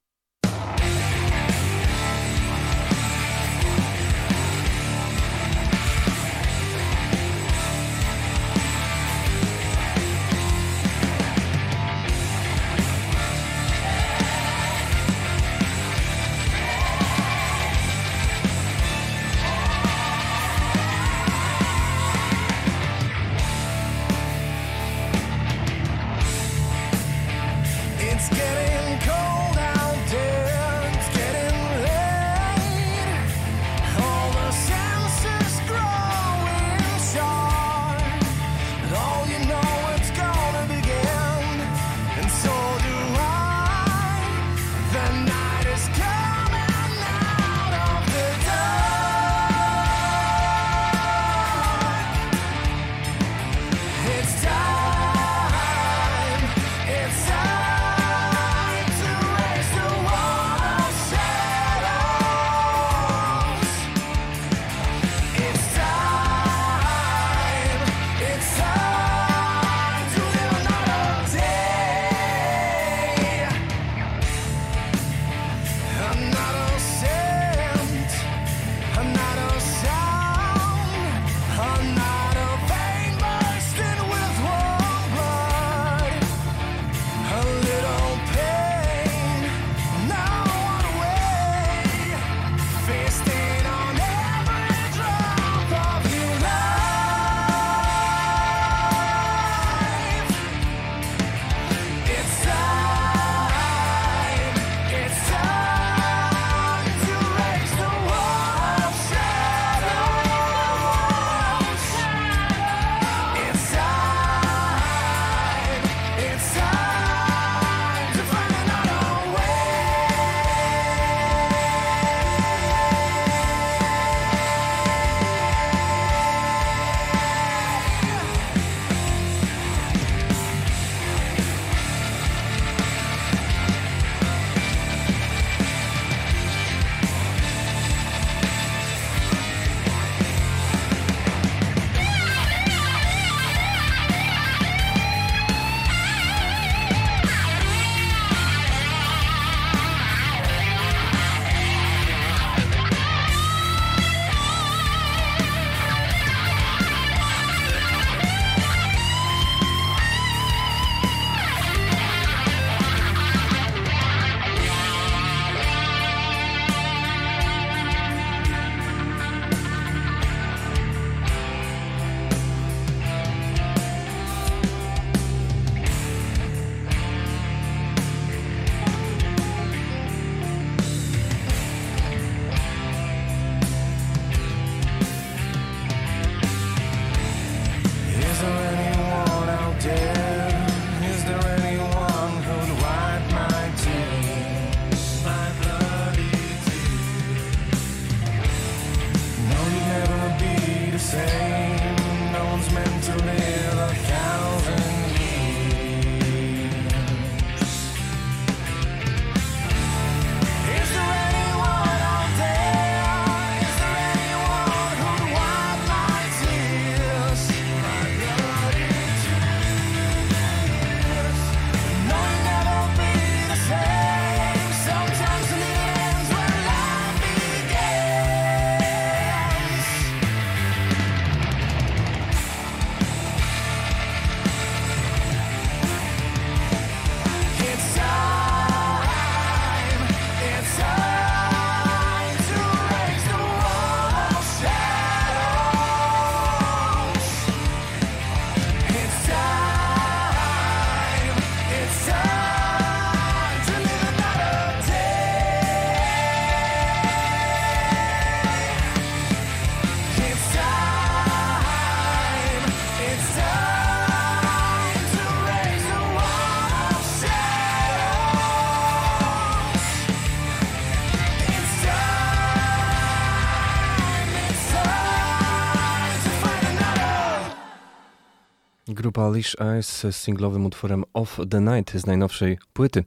Leash 279.28 279.56
Eyes 279.60 280.06
z 280.10 280.16
singlowym 280.16 280.66
utworem 280.66 281.04
Off 281.14 281.40
the 281.50 281.60
Night 281.60 282.00
z 282.00 282.06
najnowszej 282.06 282.58
płyty. 282.72 283.04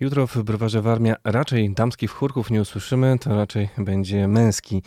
Jutro 0.00 0.26
w 0.26 0.42
Browarze 0.42 0.82
Warmia 0.82 1.16
raczej 1.24 1.70
damskich 1.70 2.10
chórków 2.10 2.50
nie 2.50 2.60
usłyszymy, 2.60 3.18
to 3.20 3.36
raczej 3.36 3.68
będzie 3.78 4.28
męski 4.28 4.82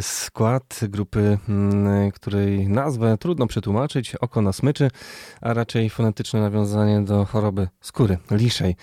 skład 0.00 0.80
grupy, 0.82 1.38
mm, 1.48 2.10
której 2.10 2.68
nazwę 2.68 3.18
trudno 3.18 3.46
przetłumaczyć, 3.46 4.16
oko 4.16 4.42
na 4.42 4.52
smyczy, 4.52 4.90
a 5.40 5.54
raczej 5.54 5.90
fonetyczne 5.90 6.40
nawiązanie 6.40 7.00
do 7.00 7.24
choroby 7.24 7.68
skóry, 7.80 8.18
liszej. 8.30 8.76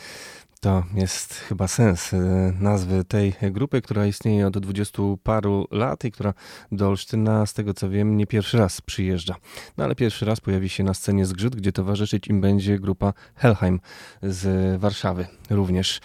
To 0.63 0.83
jest 0.95 1.33
chyba 1.33 1.67
sens 1.67 2.13
e, 2.13 2.17
nazwy 2.59 3.03
tej 3.03 3.33
grupy, 3.41 3.81
która 3.81 4.05
istnieje 4.05 4.47
od 4.47 4.57
dwudziestu 4.57 5.19
paru 5.23 5.67
lat 5.71 6.05
i 6.05 6.11
która 6.11 6.33
do 6.71 6.87
Olsztyna, 6.87 7.45
z 7.45 7.53
tego 7.53 7.73
co 7.73 7.89
wiem, 7.89 8.17
nie 8.17 8.27
pierwszy 8.27 8.57
raz 8.57 8.81
przyjeżdża. 8.81 9.35
No 9.77 9.83
ale 9.83 9.95
pierwszy 9.95 10.25
raz 10.25 10.41
pojawi 10.41 10.69
się 10.69 10.83
na 10.83 10.93
scenie 10.93 11.25
Zgrzyt, 11.25 11.55
gdzie 11.55 11.71
towarzyszyć 11.71 12.27
im 12.27 12.41
będzie 12.41 12.79
grupa 12.79 13.13
Helheim 13.35 13.79
z 14.21 14.81
Warszawy 14.81 15.27
również. 15.49 16.01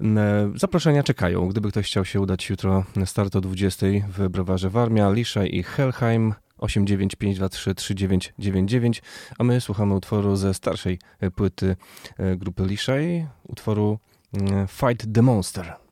E, 0.00 0.52
zaproszenia 0.54 1.02
czekają. 1.02 1.48
Gdyby 1.48 1.68
ktoś 1.68 1.86
chciał 1.86 2.04
się 2.04 2.20
udać 2.20 2.50
jutro 2.50 2.84
start 3.04 3.36
o 3.36 3.40
20 3.40 3.86
w 4.08 4.28
Browarze 4.28 4.70
Warmia, 4.70 5.10
Liszaj 5.10 5.54
i 5.54 5.62
Helheim, 5.62 6.34
895233999, 6.64 9.00
a 9.38 9.44
my 9.44 9.60
słuchamy 9.60 9.94
utworu 9.94 10.36
ze 10.36 10.54
starszej 10.54 10.98
płyty 11.34 11.76
e, 12.18 12.36
grupy 12.36 12.66
Liszaj, 12.66 13.26
utworu 13.48 13.98
mm, 14.32 14.68
Fight 14.68 15.14
the 15.14 15.22
Monster. 15.22 15.83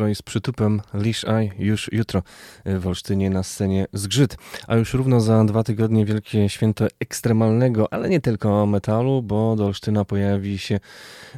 Ostro 0.00 0.08
i 0.08 0.14
z 0.14 0.22
przytupem 0.22 0.80
Lish 0.94 1.24
Eye 1.24 1.50
już 1.58 1.92
jutro 1.92 2.22
w 2.64 2.86
Olsztynie 2.86 3.30
na 3.30 3.42
scenie 3.42 3.86
Zgrzyt. 3.92 4.36
A 4.66 4.76
już 4.76 4.94
równo 4.94 5.20
za 5.20 5.44
dwa 5.44 5.64
tygodnie 5.64 6.04
wielkie 6.04 6.48
święto 6.48 6.86
ekstremalnego, 7.00 7.92
ale 7.92 8.08
nie 8.08 8.20
tylko 8.20 8.66
metalu, 8.66 9.22
bo 9.22 9.56
do 9.56 9.66
Olsztyna 9.66 10.04
pojawi 10.04 10.58
się 10.58 10.80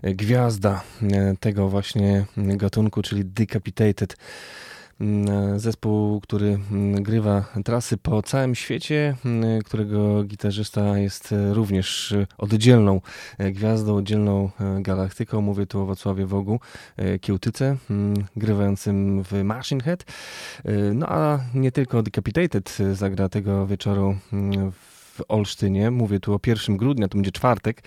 gwiazda 0.03 0.83
tego 1.41 1.69
właśnie 1.69 2.25
gatunku, 2.37 3.03
czyli 3.03 3.25
Decapitated. 3.25 4.17
Mm, 5.01 5.59
Zespół, 5.59 6.21
który 6.21 6.59
mm, 6.71 7.03
grywa 7.03 7.45
trasy 7.65 7.97
po 7.97 8.23
całym 8.23 8.55
świecie, 8.55 9.17
mm, 9.25 9.63
którego 9.63 10.25
gitarzysta 10.25 10.99
jest 10.99 11.33
e, 11.33 11.55
również 11.55 12.13
e, 12.13 12.27
oddzielną 12.39 13.01
e, 13.39 13.53
gwiazdą, 13.53 13.97
oddzielną 13.97 14.51
galaktyką. 14.81 15.41
Mówię 15.41 15.67
tu 15.67 15.81
o 15.81 15.87
Wacławie 15.87 16.27
Wogu, 16.27 16.61
Kiełtyce, 17.21 17.77
grywającym 18.37 19.23
w 19.23 19.33
Machine 19.45 19.83
Head. 19.83 20.05
No 20.95 21.07
a 21.09 21.41
nie 21.55 21.73
tylko 21.73 22.03
Decapitated 22.03 22.79
zagra 22.93 23.29
tego 23.29 23.67
wieczoru 23.67 24.17
mm, 24.33 24.73
w 25.13 25.21
Olsztynie. 25.29 25.91
Mówię 25.91 26.21
tu 26.21 26.35
o 26.35 26.41
1 26.47 26.77
grudnia, 26.77 27.09
to 27.09 27.19
będzie 27.19 27.33
czwartek, 27.33 27.83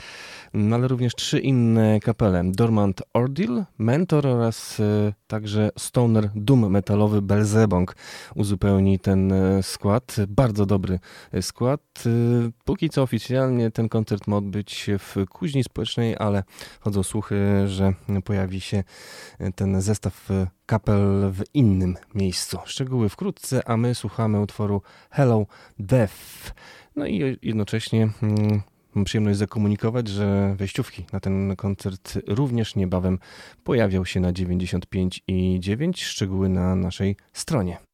no 0.54 0.76
ale 0.76 0.88
również 0.88 1.16
trzy 1.16 1.40
inne 1.40 2.00
kapele. 2.00 2.44
Dormant 2.46 3.02
Ordeal, 3.14 3.66
Mentor 3.78 4.28
oraz 4.28 4.80
e, 4.80 5.14
także 5.28 5.70
stoner 5.78 6.30
doom 6.36 6.72
metalowy 6.72 7.22
Belzebong 7.22 7.96
uzupełni 8.36 9.00
ten 9.00 9.32
e, 9.32 9.64
skład. 9.64 10.16
Bardzo 10.28 10.66
dobry 10.66 11.00
e, 11.32 11.42
skład. 11.42 11.82
Póki 12.66 12.90
co 12.90 13.02
oficjalnie 13.02 13.72
ten 13.72 13.90
koncert 13.90 14.28
ma 14.28 14.38
odbyć 14.38 14.72
się 14.72 14.98
w 14.98 15.16
Kuźni 15.30 15.64
Społecznej, 15.64 16.16
ale 16.20 16.44
chodzą 16.80 17.04
słuchy, 17.04 17.68
że 17.68 17.94
pojawi 18.24 18.62
się 18.62 18.84
ten 19.56 19.82
zestaw 19.82 20.30
kapel 20.66 21.32
w 21.32 21.44
innym 21.54 21.96
miejscu. 22.16 22.58
Szczegóły 22.66 23.10
wkrótce, 23.10 23.70
a 23.70 23.78
my 23.78 23.96
słuchamy 23.96 24.42
utworu 24.42 24.82
Hello 25.10 25.46
Death. 25.80 26.54
No 26.96 27.06
i 27.06 27.38
jednocześnie 27.42 28.10
mam 28.96 29.06
przyjemność 29.06 29.40
zakomunikować, 29.40 30.08
że 30.08 30.56
wejściówki 30.58 31.06
na 31.14 31.20
ten 31.20 31.56
koncert 31.56 32.20
również 32.28 32.76
niebawem 32.76 33.20
pojawią 33.64 34.06
się 34.06 34.20
na 34.20 34.34
95 34.34 35.24
i 35.28 35.60
9. 35.60 36.04
Szczegóły 36.04 36.50
na 36.50 36.76
naszej 36.76 37.16
stronie. 37.34 37.85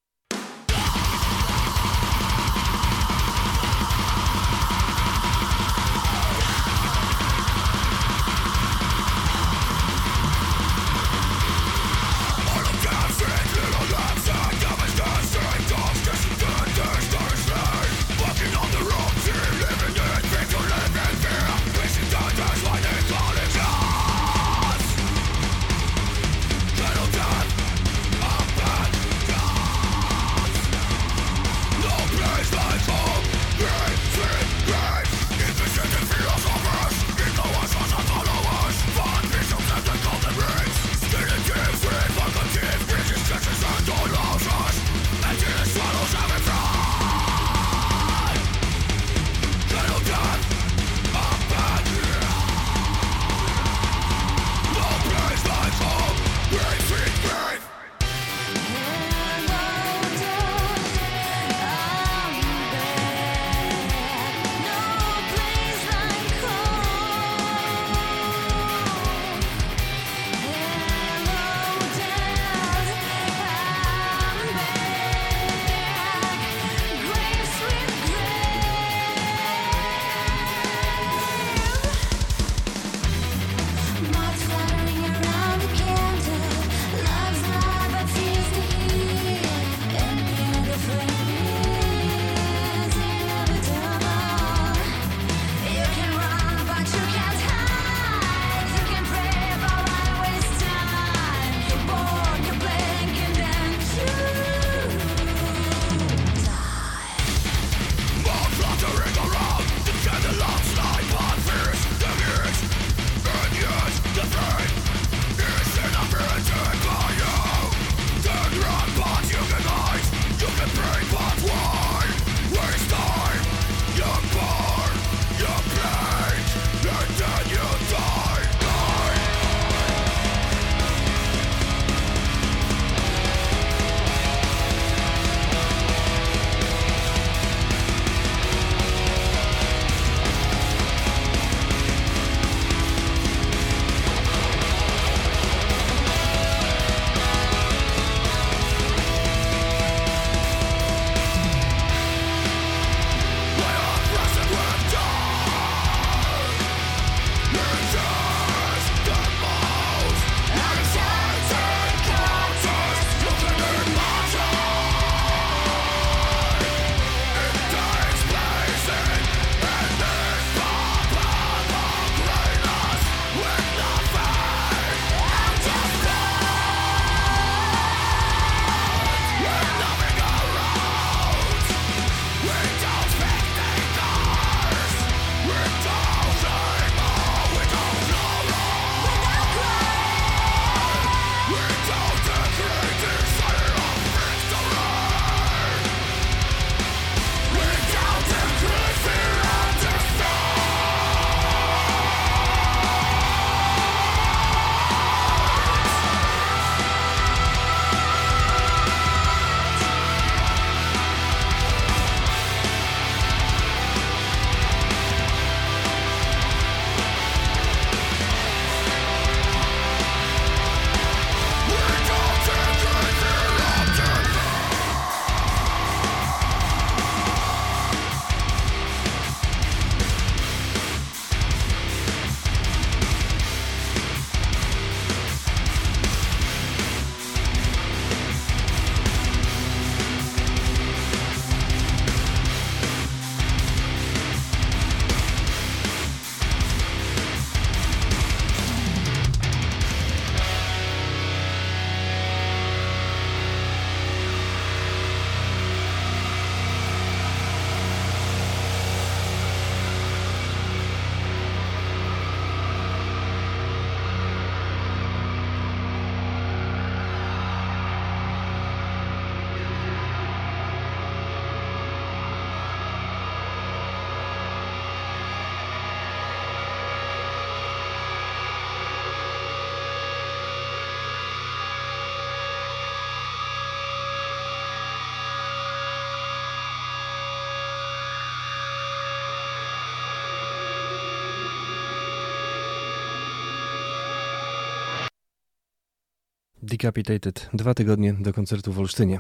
Decapitated. 296.72 297.49
Dwa 297.53 297.73
tygodnie 297.73 298.14
do 298.14 298.34
koncertu 298.34 298.73
w 298.73 298.80
Olsztynie. 298.80 299.19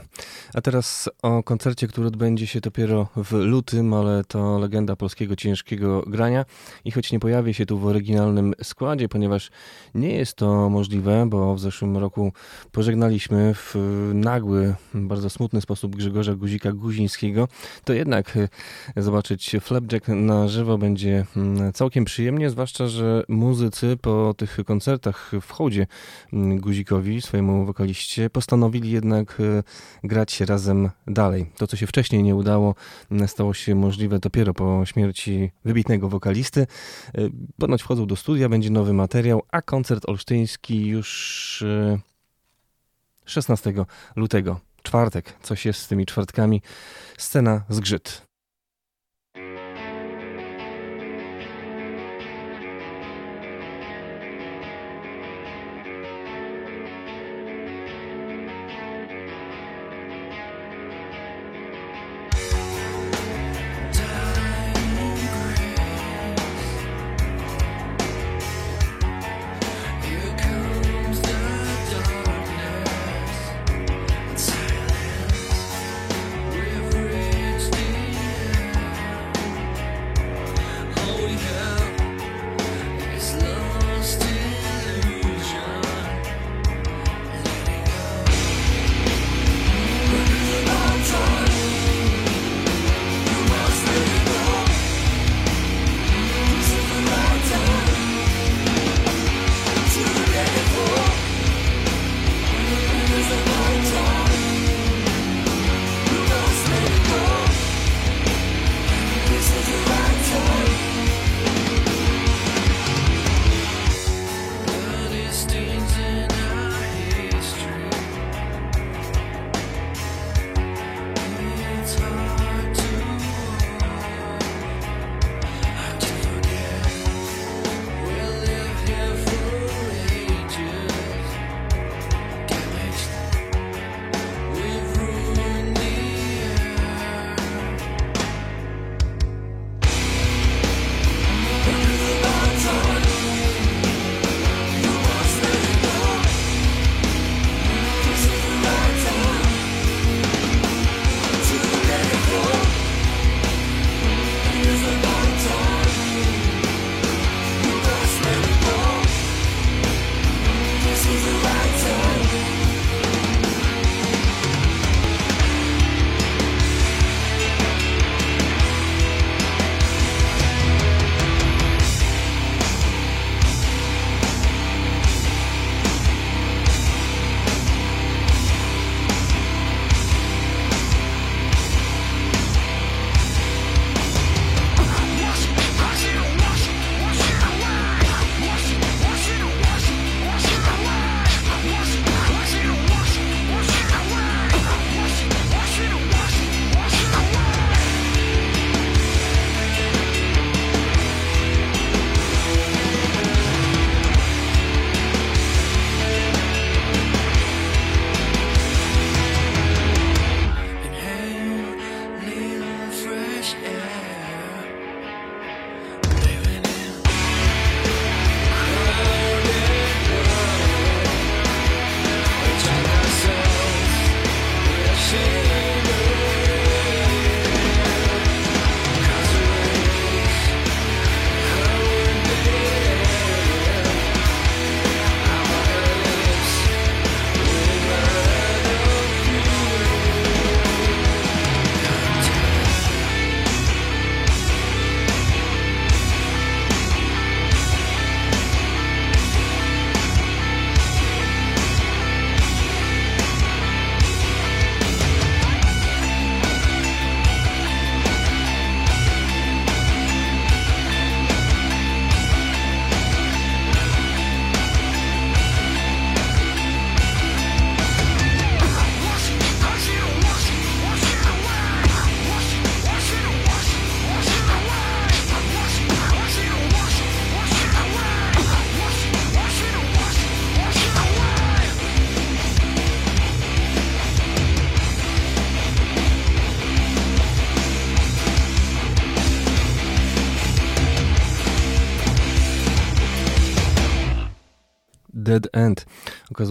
A 0.53 0.61
teraz 0.61 1.09
o 1.21 1.43
koncercie, 1.43 1.87
który 1.87 2.07
odbędzie 2.07 2.47
się 2.47 2.61
dopiero 2.61 3.07
w 3.15 3.31
lutym, 3.31 3.93
ale 3.93 4.23
to 4.23 4.59
legenda 4.59 4.95
polskiego 4.95 5.35
ciężkiego 5.35 6.03
grania. 6.07 6.45
I 6.85 6.91
choć 6.91 7.11
nie 7.11 7.19
pojawi 7.19 7.53
się 7.53 7.65
tu 7.65 7.77
w 7.77 7.85
oryginalnym 7.85 8.53
składzie, 8.63 9.09
ponieważ 9.09 9.51
nie 9.95 10.15
jest 10.15 10.33
to 10.33 10.69
możliwe, 10.69 11.25
bo 11.29 11.55
w 11.55 11.59
zeszłym 11.59 11.97
roku 11.97 12.33
pożegnaliśmy 12.71 13.53
w 13.53 13.75
nagły, 14.13 14.75
bardzo 14.93 15.29
smutny 15.29 15.61
sposób 15.61 15.95
Grzegorza 15.95 16.35
Guzika 16.35 16.71
Guzińskiego, 16.71 17.47
to 17.83 17.93
jednak 17.93 18.37
e, 18.37 19.01
zobaczyć 19.01 19.55
Flapjack 19.61 20.07
na 20.07 20.47
żywo 20.47 20.77
będzie 20.77 21.25
mm, 21.37 21.73
całkiem 21.73 22.05
przyjemnie, 22.05 22.49
zwłaszcza, 22.49 22.87
że 22.87 23.23
muzycy 23.27 23.97
po 24.01 24.33
tych 24.37 24.57
koncertach 24.65 25.31
w 25.41 25.51
hołdzie 25.51 25.87
mm, 26.33 26.59
Guzikowi 26.59 27.21
swojemu 27.21 27.40
wokaliście, 27.65 28.29
postanowili 28.29 28.91
jednak 28.91 29.37
e, 29.39 29.63
grać 30.03 30.41
razem 30.41 30.89
dalej. 31.07 31.51
To, 31.57 31.67
co 31.67 31.77
się 31.77 31.87
wcześniej 31.87 32.23
nie 32.23 32.35
udało, 32.35 32.75
stało 33.27 33.53
się 33.53 33.75
możliwe 33.75 34.19
dopiero 34.19 34.53
po 34.53 34.85
śmierci 34.85 35.51
wybitnego 35.65 36.09
wokalisty. 36.09 36.61
E, 36.61 36.67
ponoć 37.59 37.81
wchodzą 37.81 38.07
do 38.07 38.15
studia, 38.15 38.49
będzie 38.49 38.69
nowy 38.69 38.93
materiał, 38.93 39.41
a 39.51 39.61
koncert 39.61 40.09
olsztyński 40.09 40.85
już 40.85 41.63
16 43.25 43.69
e, 43.69 43.85
lutego. 44.15 44.59
Czwartek, 44.83 45.33
coś 45.41 45.65
jest 45.65 45.81
z 45.81 45.87
tymi 45.87 46.05
czwartkami. 46.05 46.61
Scena 47.17 47.63
zgrzyt. 47.69 48.30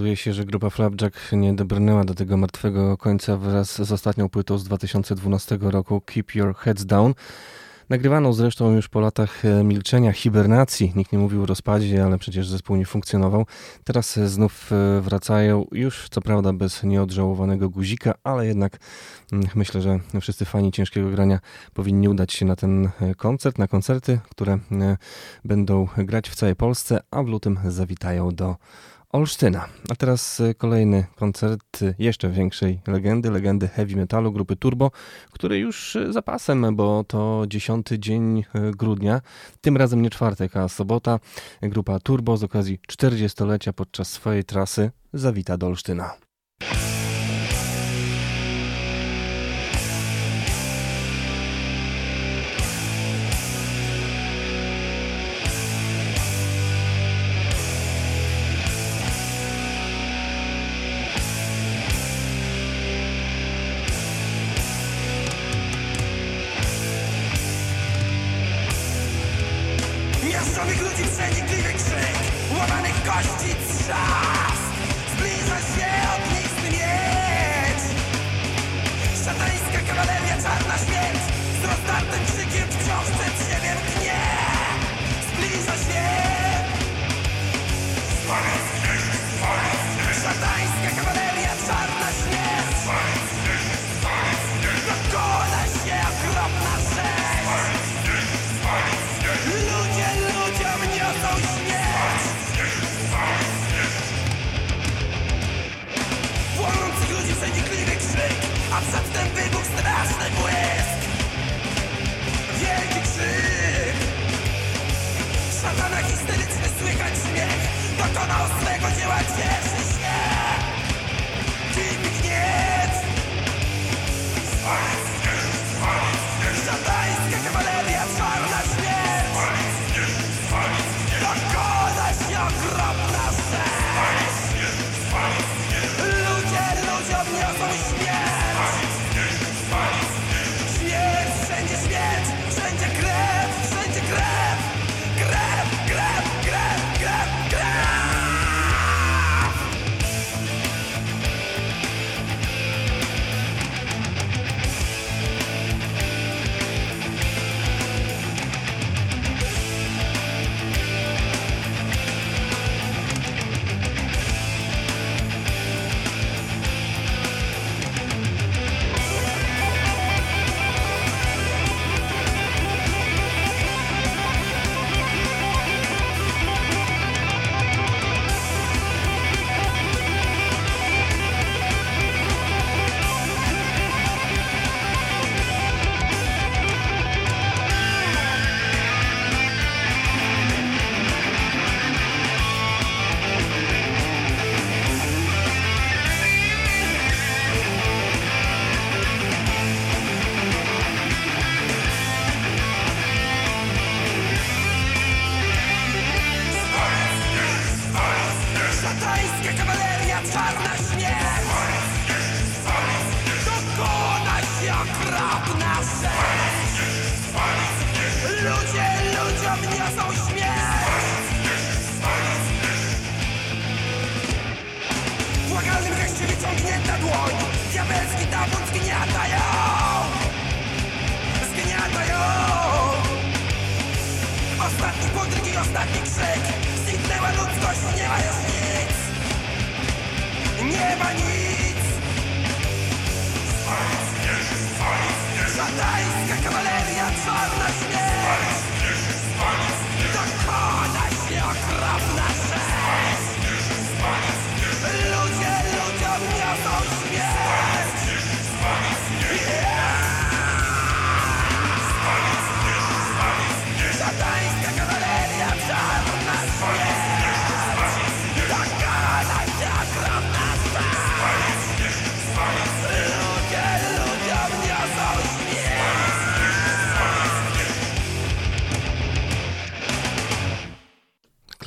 Okazuje 0.01 0.17
się, 0.17 0.33
że 0.33 0.45
grupa 0.45 0.71
Flapjack 0.71 1.33
nie 1.33 1.55
dobrnęła 1.55 2.05
do 2.05 2.15
tego 2.15 2.37
martwego 2.37 2.97
końca 2.97 3.37
wraz 3.37 3.87
z 3.87 3.93
ostatnią 3.93 4.29
płytą 4.29 4.59
z 4.59 4.65
2012 4.65 5.59
roku 5.61 6.01
Keep 6.01 6.35
Your 6.35 6.55
Heads 6.55 6.85
Down. 6.85 7.15
Nagrywaną 7.89 8.33
zresztą 8.33 8.73
już 8.73 8.89
po 8.89 9.01
latach 9.01 9.45
e, 9.45 9.65
milczenia, 9.65 10.13
hibernacji. 10.13 10.93
Nikt 10.97 11.13
nie 11.13 11.19
mówił 11.19 11.43
o 11.43 11.47
rozpadzie, 11.47 12.05
ale 12.05 12.19
przecież 12.19 12.49
zespół 12.49 12.77
nie 12.77 12.87
funkcjonował. 12.87 13.47
Teraz 13.85 14.19
e, 14.19 14.29
znów 14.29 14.73
e, 14.73 15.01
wracają, 15.01 15.67
już 15.73 16.09
co 16.11 16.21
prawda 16.21 16.53
bez 16.53 16.83
nieodżałowanego 16.83 17.71
guzika, 17.71 18.15
ale 18.25 18.47
jednak 18.47 18.79
mm, 19.33 19.47
myślę, 19.55 19.83
że 19.83 20.01
wszyscy 20.21 20.45
fani 20.45 20.73
ciężkiego 20.73 21.11
grania 21.11 21.39
powinni 21.75 22.09
udać 22.09 22.33
się 22.33 22.47
na 22.47 22.57
ten 22.57 22.91
koncert, 23.17 23.59
na 23.59 23.69
koncerty, 23.69 24.21
które 24.31 24.59
będą 25.45 25.89
grać 25.97 26.29
w 26.29 26.35
całej 26.35 26.57
Polsce, 26.57 27.01
a 27.11 27.23
w 27.23 27.27
lutym 27.27 27.59
zawitają 27.69 28.31
do 28.35 28.57
Olsztyna. 29.13 29.69
A 29.89 29.97
teraz 29.97 30.41
e, 30.41 30.55
kolejny 30.55 31.07
koncert 31.17 31.81
jeszcze 31.99 32.31
większej 32.31 32.81
legendy, 32.87 33.31
legendy 33.31 33.69
heavy 33.69 33.97
metalu 33.97 34.33
grupy 34.33 34.57
Turbo, 34.57 34.91
który 35.33 35.59
już 35.59 35.97
e, 35.97 36.13
zapasem, 36.13 36.77
bo 36.77 37.05
to 37.05 37.45
dziesiąty 37.49 37.99
dzień 37.99 38.39
e, 38.39 38.71
grudnia, 38.71 39.21
tym 39.61 39.77
razem 39.77 40.03
nie 40.03 40.11
czwartek, 40.11 40.57
a 40.57 40.69
sobota. 40.69 41.19
Grupa 41.63 42.01
Turbo 42.01 42.37
z 42.37 42.45
okazji 42.45 42.79
40-lecia 42.93 43.73
podczas 43.73 44.11
swojej 44.11 44.45
trasy 44.45 44.91
zawita 45.13 45.57
do 45.57 45.67
Olsztyna. 45.67 46.15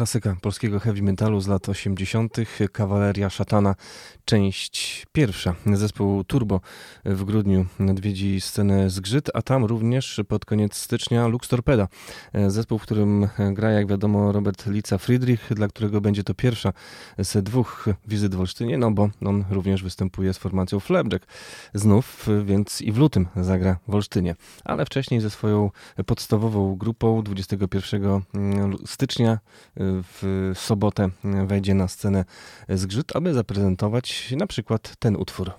Klasyka 0.03 0.35
polskiego 0.41 0.79
heavy 0.79 1.01
metalu 1.01 1.41
z 1.41 1.47
lat 1.47 1.69
80., 1.69 2.37
Kawaleria 2.71 3.29
Szatana, 3.29 3.75
część 4.25 4.92
pierwsza. 5.13 5.55
Zespół 5.73 6.23
Turbo 6.23 6.61
w 7.05 7.23
grudniu 7.23 7.65
nadwiedzi 7.79 8.41
scenę 8.41 8.89
Zgrzyt, 8.89 9.29
a 9.33 9.41
tam 9.41 9.65
również 9.65 10.21
pod 10.27 10.45
koniec 10.45 10.77
stycznia 10.77 11.27
Lux 11.27 11.47
Torpeda. 11.47 11.87
Zespół, 12.47 12.79
w 12.79 12.81
którym 12.81 13.27
gra, 13.51 13.71
jak 13.71 13.87
wiadomo, 13.87 14.31
Robert 14.31 14.67
Lica 14.67 14.97
Friedrich, 14.97 15.53
dla 15.53 15.67
którego 15.67 16.01
będzie 16.01 16.23
to 16.23 16.33
pierwsza 16.33 16.73
z 17.17 17.43
dwóch 17.43 17.89
wizyt 18.07 18.35
w 18.35 18.39
Olsztynie, 18.39 18.77
no 18.77 18.91
bo 18.91 19.09
on 19.25 19.45
również 19.49 19.83
występuje 19.83 20.33
z 20.33 20.37
formacją 20.37 20.79
Flapjack 20.79 21.25
znów, 21.73 22.27
więc 22.45 22.81
i 22.81 22.91
w 22.91 22.97
lutym 22.97 23.27
zagra 23.35 23.77
w 23.87 23.95
Olsztynie. 23.95 24.35
Ale 24.63 24.85
wcześniej 24.85 25.21
ze 25.21 25.29
swoją 25.29 25.69
podstawową 26.05 26.75
grupą 26.75 27.23
21 27.23 28.21
stycznia 28.85 29.39
w 30.19 30.51
sobotę 30.55 31.09
wejdzie 31.45 31.73
na 31.73 31.87
scenę 31.87 32.25
Zgrzyt, 32.69 33.15
aby 33.15 33.33
zaprezentować 33.33 34.33
na 34.37 34.47
przykład 34.47 34.95
ten 35.03 35.15
utwór. 35.15 35.53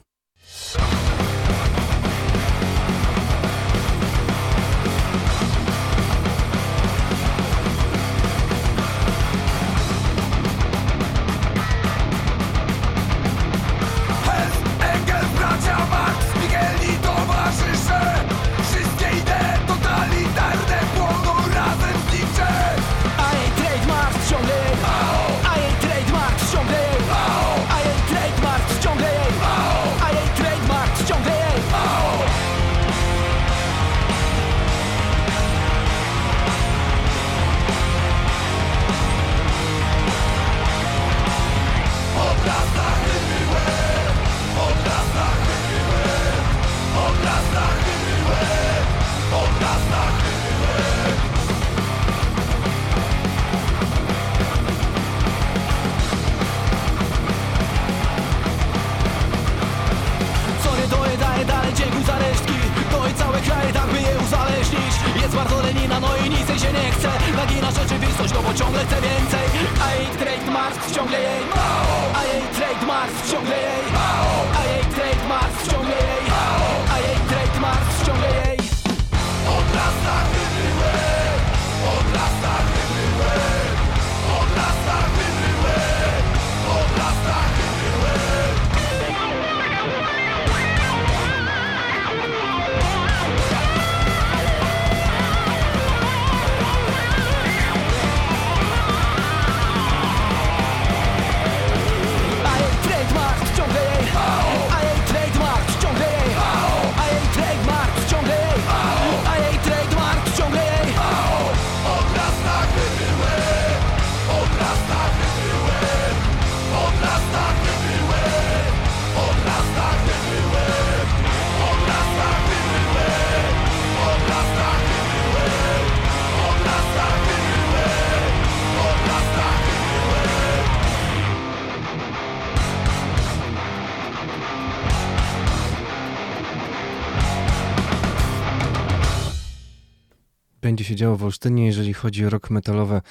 Się 140.95 140.99
działo 140.99 141.17
w 141.17 141.25
Olsztynie, 141.25 141.67
jeżeli 141.67 141.95
chodzi 141.95 142.27
o 142.27 142.31
rock 142.31 142.51
metalowe 142.51 143.03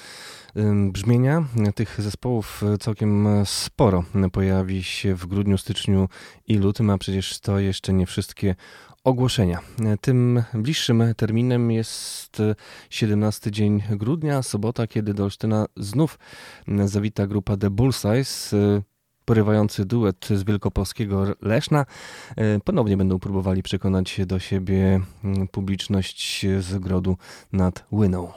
brzmienia. 0.92 1.44
Tych 1.74 2.00
zespołów 2.00 2.62
y, 2.74 2.78
całkiem 2.78 3.26
e, 3.26 3.46
sporo 3.46 4.04
pojawi 4.32 4.82
się 4.82 5.14
w 5.14 5.26
grudniu, 5.26 5.58
styczniu 5.58 6.08
i 6.46 6.56
lutym, 6.56 6.90
a 6.90 6.98
przecież 6.98 7.40
to 7.40 7.58
jeszcze 7.58 7.92
nie 7.92 8.06
wszystkie 8.06 8.54
ogłoszenia. 9.04 9.60
Tym 10.00 10.42
bliższym 10.54 11.02
terminem 11.16 11.70
jest 11.70 12.40
e, 12.40 12.54
17 12.90 13.50
dzień 13.50 13.82
grudnia, 13.90 14.42
sobota, 14.42 14.86
kiedy 14.86 15.14
do 15.14 15.24
Olsztyna 15.24 15.66
znów 15.76 16.18
zawita 16.84 17.26
grupa 17.26 17.56
The 17.56 17.70
Bullsize, 17.70 18.56
e, 18.56 18.93
porywający 19.24 19.84
duet 19.84 20.28
z 20.30 20.44
wielkopolskiego 20.44 21.24
Leszna. 21.42 21.86
E, 22.36 22.60
Ponownie 22.60 22.96
będą 22.96 23.18
próbowali 23.18 23.62
przekonać 23.62 24.20
do 24.26 24.38
siebie 24.38 25.00
mm, 25.24 25.48
publiczność 25.48 26.46
z 26.60 26.74
ogrodu 26.74 27.16
nad 27.52 27.84
Łyną. 27.92 28.32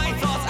I 0.00 0.12
can't 0.20 0.47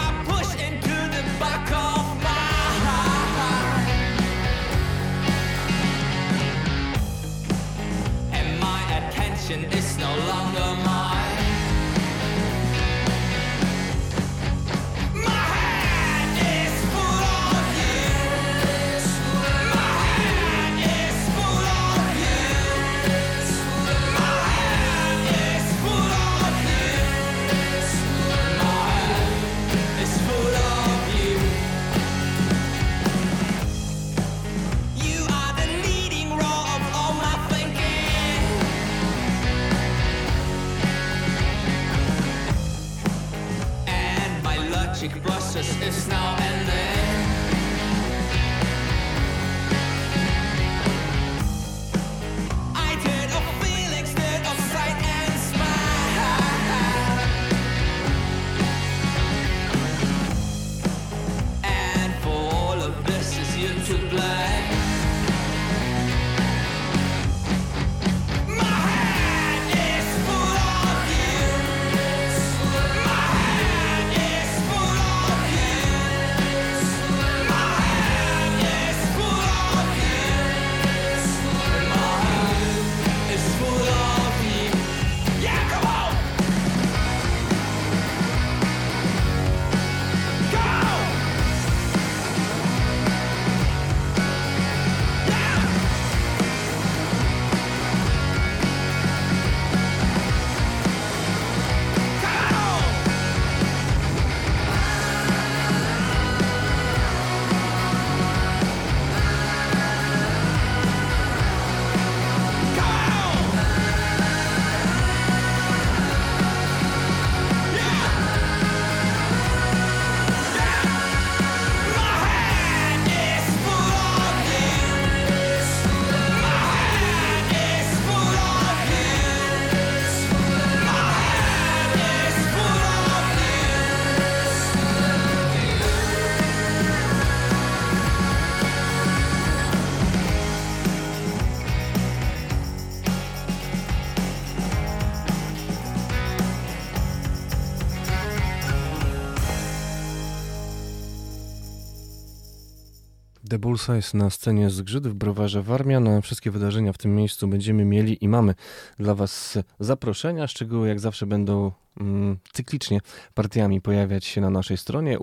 The 153.59 153.63
Bullseye 153.63 154.01
na 154.15 154.31
scenie 154.31 154.71
Zgrzyt 154.71 155.07
w 155.07 155.15
Browarze 155.15 155.63
Warmia. 155.63 156.01
Na 156.01 156.21
wszystkie 156.21 156.51
wydarzenia 156.51 156.93
w 156.93 156.99
tym 156.99 157.15
miejscu 157.15 157.49
będziemy 157.49 157.85
mieli 157.85 158.25
i 158.25 158.29
mamy 158.29 158.55
dla 158.99 159.15
Was 159.15 159.59
zaproszenia. 159.81 160.47
Szczegóły 160.47 160.89
jak 160.89 161.01
zawsze 161.01 161.27
będą 161.27 161.73
mm, 162.01 162.39
cyklicznie 162.53 163.01
partiami 163.35 163.81
pojawiać 163.81 164.25
się 164.25 164.41
na 164.41 164.51
naszej 164.51 164.77
stronie 164.77 165.19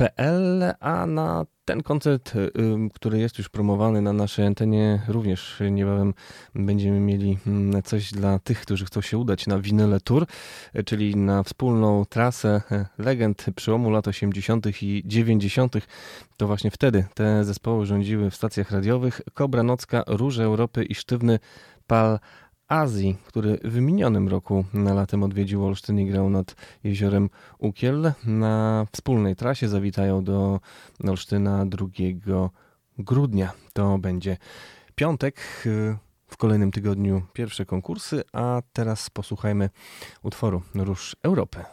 uwmfm.pl, 0.00 0.74
a 0.80 1.06
na 1.06 1.46
ten 1.64 1.82
koncert, 1.82 2.32
który 2.94 3.18
jest 3.18 3.38
już 3.38 3.48
promowany 3.48 4.02
na 4.02 4.12
naszej 4.12 4.46
antenie, 4.46 5.02
również 5.08 5.62
niebawem 5.70 6.14
będziemy 6.54 7.00
mieli 7.00 7.38
mm, 7.46 7.82
coś 7.82 8.12
dla 8.12 8.38
tych, 8.38 8.60
którzy 8.60 8.84
chcą 8.84 9.00
się 9.00 9.18
udać 9.18 9.46
na 9.46 9.58
Winyle 9.58 10.00
Tour, 10.00 10.26
czyli 10.86 11.16
na 11.16 11.42
wspólną 11.42 12.04
trasę 12.04 12.62
y, 12.72 13.02
legend 13.02 13.46
przełomu 13.56 13.90
lat 13.90 14.08
80. 14.08 14.82
i 14.82 15.02
90. 15.06 15.74
To 16.36 16.46
właśnie 16.46 16.70
wtedy 16.70 17.04
te 17.14 17.44
zespoły 17.44 17.86
rządziły 17.86 18.30
w 18.30 18.36
stacjach 18.36 18.70
radiowych. 18.70 19.20
Kobra 19.34 19.62
Nocka, 19.62 20.04
Róże 20.06 20.44
Europy 20.44 20.84
i 20.84 20.94
Sztywny 20.94 21.38
Pal 21.86 22.18
Azji, 22.68 23.16
który 23.24 23.58
w 23.64 23.80
minionym 23.80 24.28
roku 24.28 24.64
na 24.74 24.94
latem 24.94 25.22
odwiedził 25.22 25.64
Olsztyn 25.64 26.00
i 26.00 26.06
grał 26.06 26.30
nad 26.30 26.56
jeziorem 26.84 27.30
Ukiel. 27.58 28.12
Na 28.26 28.86
wspólnej 28.92 29.36
trasie 29.36 29.68
zawitają 29.68 30.24
do 30.24 30.60
Olsztyna 31.08 31.66
2 31.66 31.86
grudnia. 32.98 33.52
To 33.72 33.98
będzie 33.98 34.36
piątek. 34.94 35.40
W 36.26 36.36
kolejnym 36.36 36.72
tygodniu 36.72 37.22
pierwsze 37.32 37.66
konkursy, 37.66 38.22
a 38.32 38.62
teraz 38.72 39.10
posłuchajmy 39.10 39.70
utworu 40.22 40.62
Róż 40.74 41.16
Europy. 41.22 41.64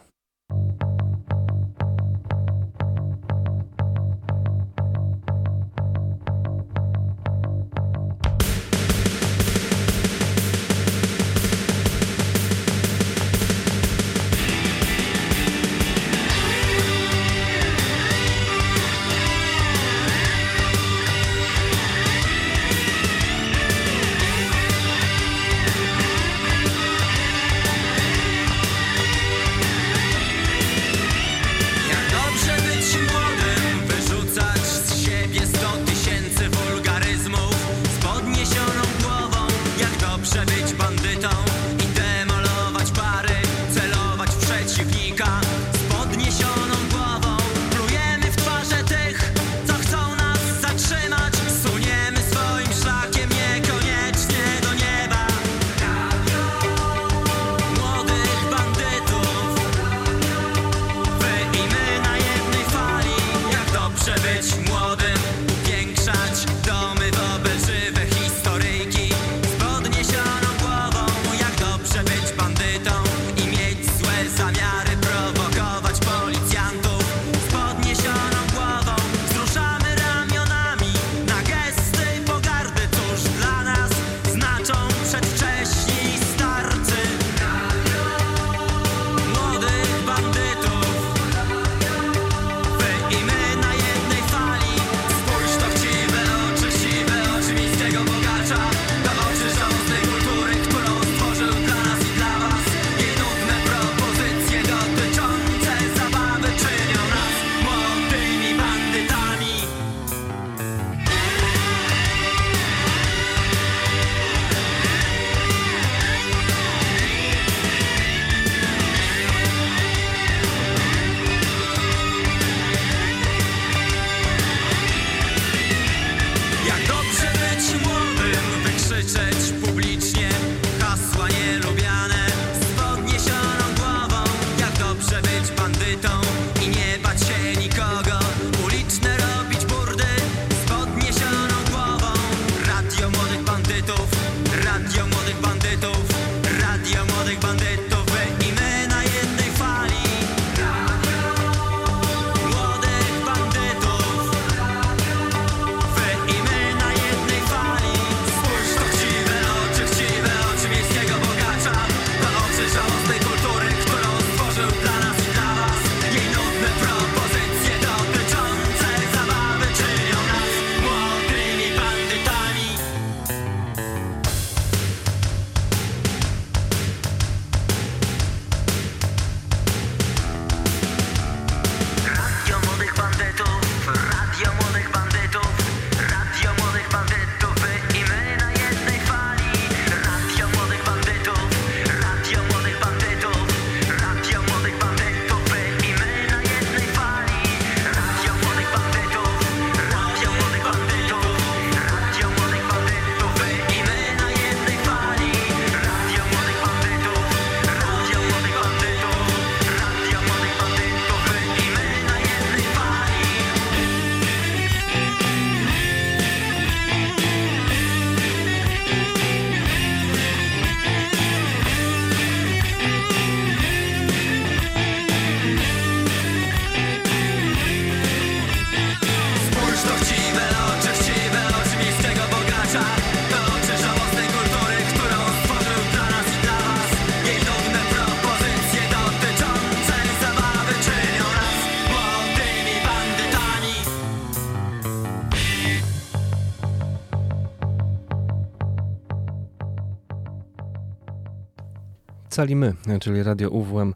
Cali 252.32 252.56
My, 252.56 252.74
czyli 253.00 253.22
Radio 253.22 253.50
UWM 253.50 253.94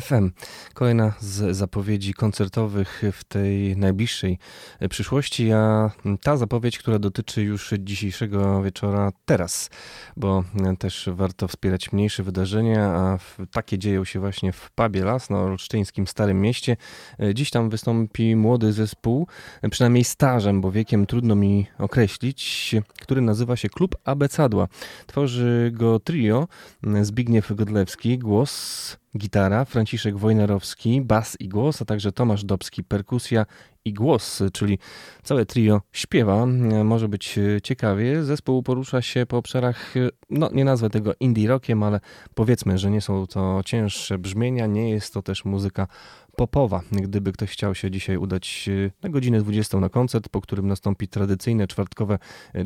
FM. 0.00 0.30
Kolejna 0.74 1.12
z 1.20 1.56
zapowiedzi 1.56 2.14
koncertowych 2.14 3.02
w 3.12 3.24
tej 3.24 3.76
najbliższej 3.76 4.38
przyszłości, 4.90 5.52
a 5.52 5.90
ta 6.22 6.36
zapowiedź, 6.36 6.78
która 6.78 6.98
dotyczy 6.98 7.42
już 7.42 7.74
dzisiejszego 7.78 8.62
wieczora 8.62 9.12
teraz, 9.24 9.70
bo 10.16 10.44
też 10.78 11.08
warto 11.12 11.48
wspierać 11.48 11.92
mniejsze 11.92 12.22
wydarzenia, 12.22 12.84
a 12.84 13.18
takie 13.52 13.78
dzieją 13.78 14.04
się 14.04 14.20
właśnie 14.20 14.52
w 14.52 14.70
pubie 14.70 15.04
Las 15.04 15.30
na 15.30 15.38
olsztyńskim 15.38 16.06
Starym 16.06 16.40
Mieście. 16.40 16.76
Dziś 17.34 17.50
tam 17.50 17.70
wystąpi 17.70 18.36
młody 18.36 18.72
zespół, 18.72 19.26
przynajmniej 19.70 20.04
stażem, 20.04 20.60
bo 20.60 20.70
wiekiem 20.72 21.06
trudno 21.06 21.34
mi 21.34 21.66
określić, 21.78 22.74
który 23.00 23.20
nazywa 23.20 23.56
się 23.56 23.68
Klub 23.68 23.96
Abecadła. 24.04 24.68
Tworzy 25.06 25.70
go 25.74 26.00
trio 26.00 26.48
Zbigniew 27.02 27.52
Godlewski, 27.54 28.18
głos, 28.18 28.96
gitara, 29.16 29.64
Franciszek 29.64 30.18
Wojnarowski, 30.18 31.00
bas 31.00 31.36
i 31.40 31.48
głos, 31.48 31.82
a 31.82 31.84
także 31.84 32.12
Tomasz 32.12 32.44
Dobski, 32.44 32.84
perkusja 32.84 33.46
i 33.84 33.92
głos, 33.92 34.42
czyli 34.52 34.78
całe 35.22 35.46
trio 35.46 35.82
śpiewa. 35.92 36.46
Może 36.84 37.08
być 37.08 37.38
ciekawie. 37.62 38.24
Zespół 38.24 38.62
porusza 38.62 39.02
się 39.02 39.26
po 39.26 39.36
obszarach, 39.36 39.94
no 40.30 40.50
nie 40.52 40.64
nazwę 40.64 40.90
tego 40.90 41.12
indie 41.20 41.48
rockiem, 41.48 41.82
ale 41.82 42.00
powiedzmy, 42.34 42.78
że 42.78 42.90
nie 42.90 43.00
są 43.00 43.26
to 43.26 43.60
cięższe 43.64 44.18
brzmienia, 44.18 44.66
nie 44.66 44.90
jest 44.90 45.14
to 45.14 45.22
też 45.22 45.44
muzyka 45.44 45.86
popowa. 46.36 46.82
Gdyby 46.92 47.32
ktoś 47.32 47.50
chciał 47.50 47.74
się 47.74 47.90
dzisiaj 47.90 48.16
udać 48.16 48.70
na 49.02 49.08
godzinę 49.08 49.40
20 49.40 49.80
na 49.80 49.88
koncert, 49.88 50.28
po 50.28 50.40
którym 50.40 50.68
nastąpi 50.68 51.08
tradycyjne 51.08 51.66
czwartkowe 51.66 52.18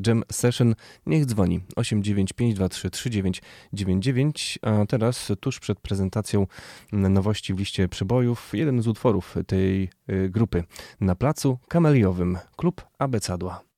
jam 0.07 0.23
session, 0.33 0.75
niech 1.07 1.27
dzwoni 1.27 1.61
89523 1.77 2.91
3999. 2.91 4.59
A 4.63 4.87
teraz, 4.87 5.33
tuż 5.41 5.61
przed 5.61 5.81
prezentacją 5.81 6.47
nowości 6.93 7.55
w 7.55 7.59
liście 7.59 7.89
przebojów, 7.89 8.51
jeden 8.53 8.83
z 8.83 8.89
utworów 8.89 9.35
tej 9.47 9.89
y, 10.11 10.29
grupy 10.31 10.65
na 11.01 11.15
placu 11.15 11.59
kameliowym 11.69 12.39
Klub 12.57 12.87
Abecadła. 12.99 13.70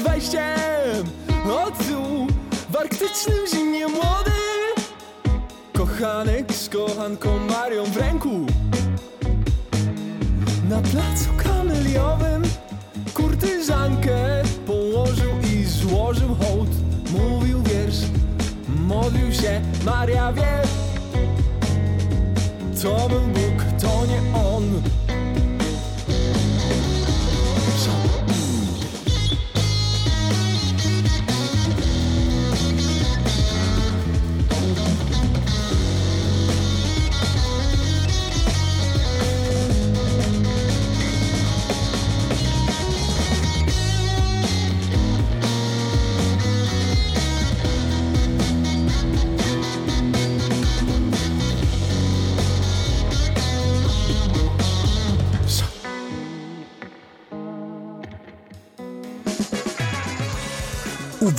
Przeszedł 0.00 0.08
wejściem 0.08 1.04
Od 1.66 1.86
tyłu 1.86 2.26
w 2.70 2.76
arktycznym 2.76 3.46
zimnie 3.54 3.88
młody. 3.88 4.30
Kochanek 5.72 6.52
z 6.52 6.68
kochanką 6.68 7.38
Marią 7.38 7.84
w 7.84 7.96
ręku. 7.96 8.46
Na 10.68 10.80
placu 10.82 11.30
kameliowym 11.44 12.42
kurtyzankę 13.14 14.42
Położył 14.66 15.32
i 15.52 15.64
złożył 15.64 16.28
hołd. 16.28 16.70
Mówił 17.12 17.62
wiersz, 17.62 18.00
modlił 18.68 19.32
się 19.32 19.60
Maria 19.84 20.32
wie 20.32 20.62
To 22.82 23.08
był 23.08 23.20
Bóg, 23.20 23.80
to 23.80 24.06
nie 24.06 24.38
on 24.38 24.82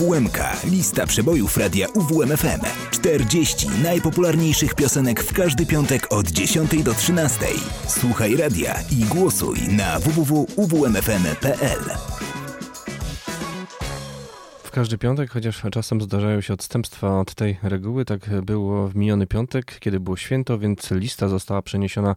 UWMK. 0.01 0.37
Lista 0.63 1.07
przebojów 1.07 1.57
radia 1.57 1.87
UWMFM. 1.87 2.61
40 2.91 3.67
najpopularniejszych 3.83 4.75
piosenek 4.75 5.23
w 5.23 5.33
każdy 5.33 5.65
piątek 5.65 6.07
od 6.09 6.27
10 6.27 6.83
do 6.83 6.93
13. 6.93 7.45
Słuchaj 7.87 8.35
radia 8.35 8.75
i 8.91 9.05
głosuj 9.05 9.59
na 9.67 9.99
www.uwmfm.pl. 9.99 12.10
w 14.71 14.73
każdy 14.73 14.97
piątek, 14.97 15.31
chociaż 15.31 15.61
czasem 15.71 16.01
zdarzają 16.01 16.41
się 16.41 16.53
odstępstwa 16.53 17.19
od 17.19 17.35
tej 17.35 17.57
reguły. 17.63 18.05
Tak 18.05 18.41
było 18.41 18.87
w 18.87 18.95
miniony 18.95 19.27
piątek, 19.27 19.79
kiedy 19.79 19.99
było 19.99 20.17
święto, 20.17 20.59
więc 20.59 20.91
lista 20.91 21.27
została 21.27 21.61
przeniesiona 21.61 22.15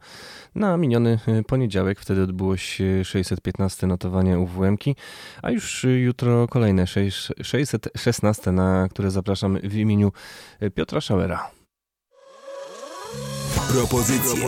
na 0.54 0.76
miniony 0.76 1.18
poniedziałek. 1.46 2.00
Wtedy 2.00 2.22
odbyło 2.22 2.56
się 2.56 3.04
615 3.04 3.86
notowanie 3.86 4.38
UWM-ki, 4.38 4.96
a 5.42 5.50
już 5.50 5.86
jutro 6.04 6.48
kolejne 6.48 6.86
616, 6.86 8.52
na 8.52 8.88
które 8.90 9.10
zapraszam 9.10 9.58
w 9.62 9.74
imieniu 9.74 10.12
Piotra 10.74 11.00
Schauera. 11.00 11.50
Propozycje. 13.72 14.46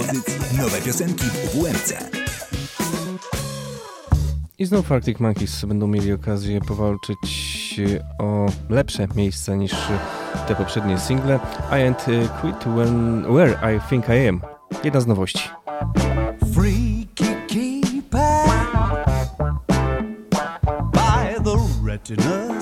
Nowe 0.58 0.82
piosenki 0.82 1.24
w 1.24 1.56
UWM-ce. 1.56 2.15
I 4.58 4.66
znów 4.66 4.92
Arctic 4.92 5.20
Monkeys 5.20 5.64
będą 5.64 5.86
mieli 5.86 6.12
okazję 6.12 6.60
powalczyć 6.60 7.80
o 8.18 8.46
lepsze 8.70 9.08
miejsca 9.16 9.54
niż 9.54 9.72
te 10.48 10.54
poprzednie 10.54 10.98
single. 10.98 11.40
I 11.70 11.74
ain't 11.74 12.04
quit 12.40 12.64
when, 12.64 13.22
where 13.34 13.76
I 13.76 13.80
think 13.90 14.08
I 14.08 14.28
am. 14.28 14.40
Jedna 14.84 15.00
z 15.00 15.06
nowości. 15.06 15.48
Freaky 16.54 17.36
keeper 17.48 18.46
by 20.92 21.44
the 21.44 21.58
retina 21.86 22.60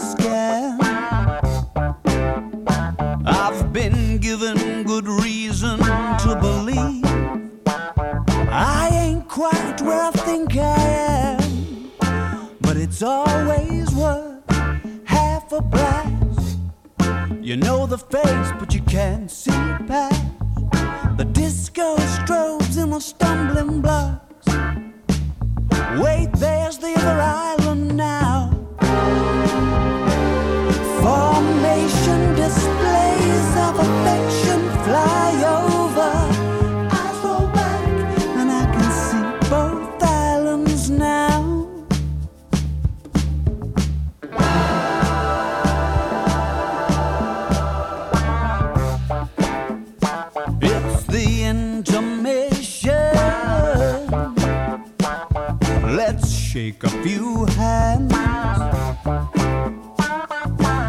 it's 12.94 13.02
always 13.02 13.92
worth 13.96 14.48
half 15.04 15.50
a 15.50 15.60
blast. 15.60 16.58
You 17.40 17.56
know 17.56 17.86
the 17.86 17.98
face, 17.98 18.52
but 18.60 18.72
you 18.72 18.82
can't 18.82 19.28
see 19.28 19.50
past 19.88 20.22
the 21.16 21.24
disco 21.24 21.96
strobes 21.96 22.80
and 22.80 22.92
the 22.92 23.00
stumbling 23.00 23.80
blocks. 23.80 24.46
Wait, 26.00 26.28
there's 26.34 26.78
the 26.78 26.94
other 26.98 27.20
island 27.20 27.96
now. 27.96 28.52
Formation 31.02 32.20
displays 32.36 33.48
of 33.66 33.74
affection 33.80 34.60
fly 34.84 35.42
over. 35.44 35.73
Shake 56.74 56.84
a 56.84 57.02
few 57.02 57.44
hands. 57.46 58.12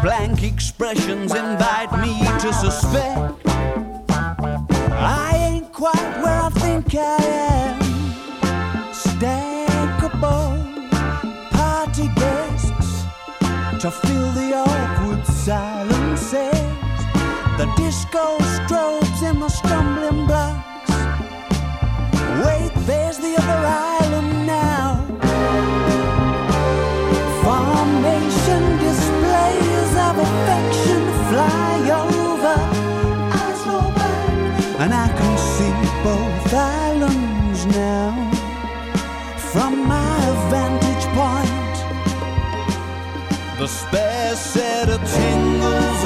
Blank 0.02 0.42
expressions 0.42 1.34
invite 1.34 1.92
me 2.00 2.18
to 2.40 2.52
suspect 2.52 3.46
I 4.90 5.32
ain't 5.34 5.72
quite 5.72 6.12
where 6.22 6.42
I 6.42 6.50
think 6.50 6.94
I 6.94 7.16
am. 7.52 7.80
Stackable 8.92 10.50
party 11.50 12.08
guests 12.16 13.04
to 13.80 13.90
fill 13.90 14.32
the 14.32 14.54
awkward 14.54 15.26
silences. 15.26 16.60
The 17.58 17.66
disco 17.76 18.38
strobes 18.38 18.85
the 43.96 44.02
spare 44.02 44.36
set 44.36 44.88
of 44.90 45.00
tingles 45.10 46.05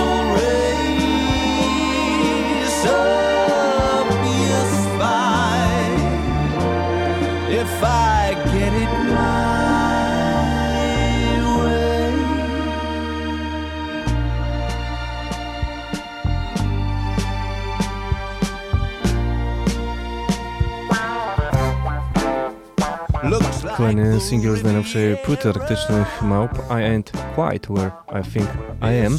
Kolejny 23.90 24.20
singiel 24.20 24.56
z 24.56 24.62
najnowszej 24.62 25.16
płyty 25.16 25.48
arktycznych 25.48 26.22
małp 26.22 26.52
I 26.54 26.72
ain't 26.72 27.10
quite 27.34 27.74
where 27.74 27.90
I 28.20 28.32
think 28.32 28.48
I 28.82 29.06
am. 29.06 29.18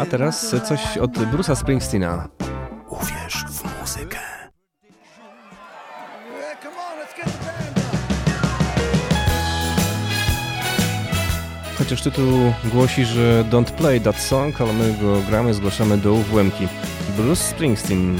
A 0.00 0.06
teraz 0.06 0.54
coś 0.68 0.98
od 0.98 1.10
Bruce'a 1.10 1.56
Springsteena. 1.56 2.28
Uwierz 2.88 3.44
w 3.48 3.80
muzykę. 3.80 4.18
Chociaż 11.78 12.02
tytuł 12.02 12.52
głosi, 12.64 13.04
że 13.04 13.44
don't 13.50 13.70
play 13.70 14.00
that 14.00 14.16
song, 14.16 14.60
ale 14.60 14.72
my 14.72 14.94
go 15.02 15.20
gramy, 15.28 15.54
zgłaszamy 15.54 15.98
do 15.98 16.12
UWM-ki. 16.12 16.68
Bruce 17.16 17.42
Springsteen. 17.42 18.18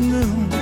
snow 0.00 0.59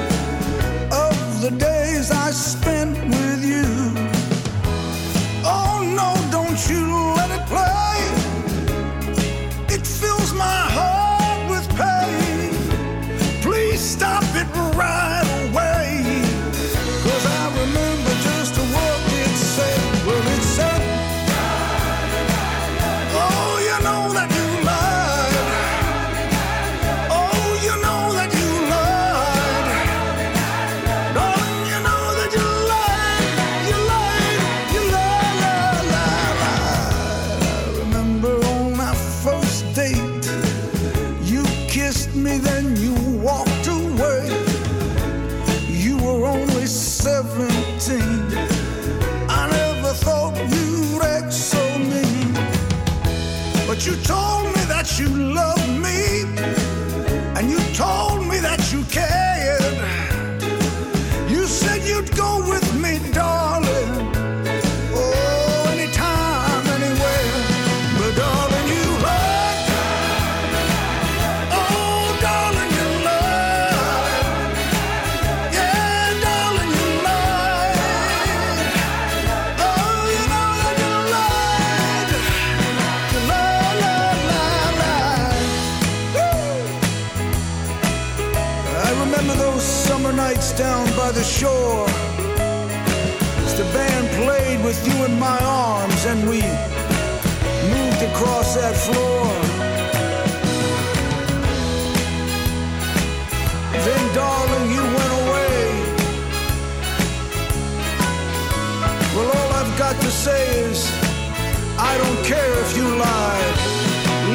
don't 111.98 112.20
care 112.24 112.52
if 112.62 112.76
you. 112.76 112.86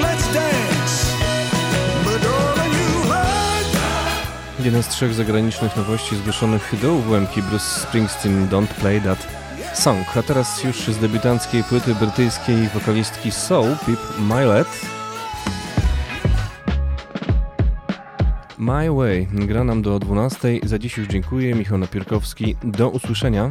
Let's 0.03 0.27
dance. 0.33 0.95
But 2.05 2.23
you. 2.23 2.33
Jeden 4.65 4.83
z 4.83 4.87
trzech 4.87 5.13
zagranicznych 5.13 5.77
nowości 5.77 6.15
zgłoszonych 6.15 6.73
do 6.81 6.93
ułamki 6.93 7.41
Bruce 7.41 7.65
Springsteen 7.65 8.47
Don't 8.47 8.67
Play 8.67 9.01
That 9.01 9.27
Song. 9.73 10.17
A 10.17 10.23
teraz 10.23 10.63
już 10.63 10.75
z 10.75 10.97
debiutanckiej 10.97 11.63
płyty 11.63 11.95
brytyjskiej 11.95 12.67
wokalistki 12.73 13.31
Soul 13.31 13.75
Pip 13.85 13.99
Milet. 14.19 14.67
My 18.57 18.91
Way 18.91 19.27
gra 19.31 19.63
nam 19.63 19.81
do 19.81 19.99
12. 19.99 20.59
Za 20.63 20.79
dziś 20.79 20.97
już 20.97 21.07
dziękuję. 21.07 21.55
Michał 21.55 21.77
Napierkowski. 21.77 22.55
Do 22.63 22.89
usłyszenia. 22.89 23.49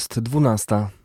jest 0.00 0.20
dwunasta. 0.20 0.90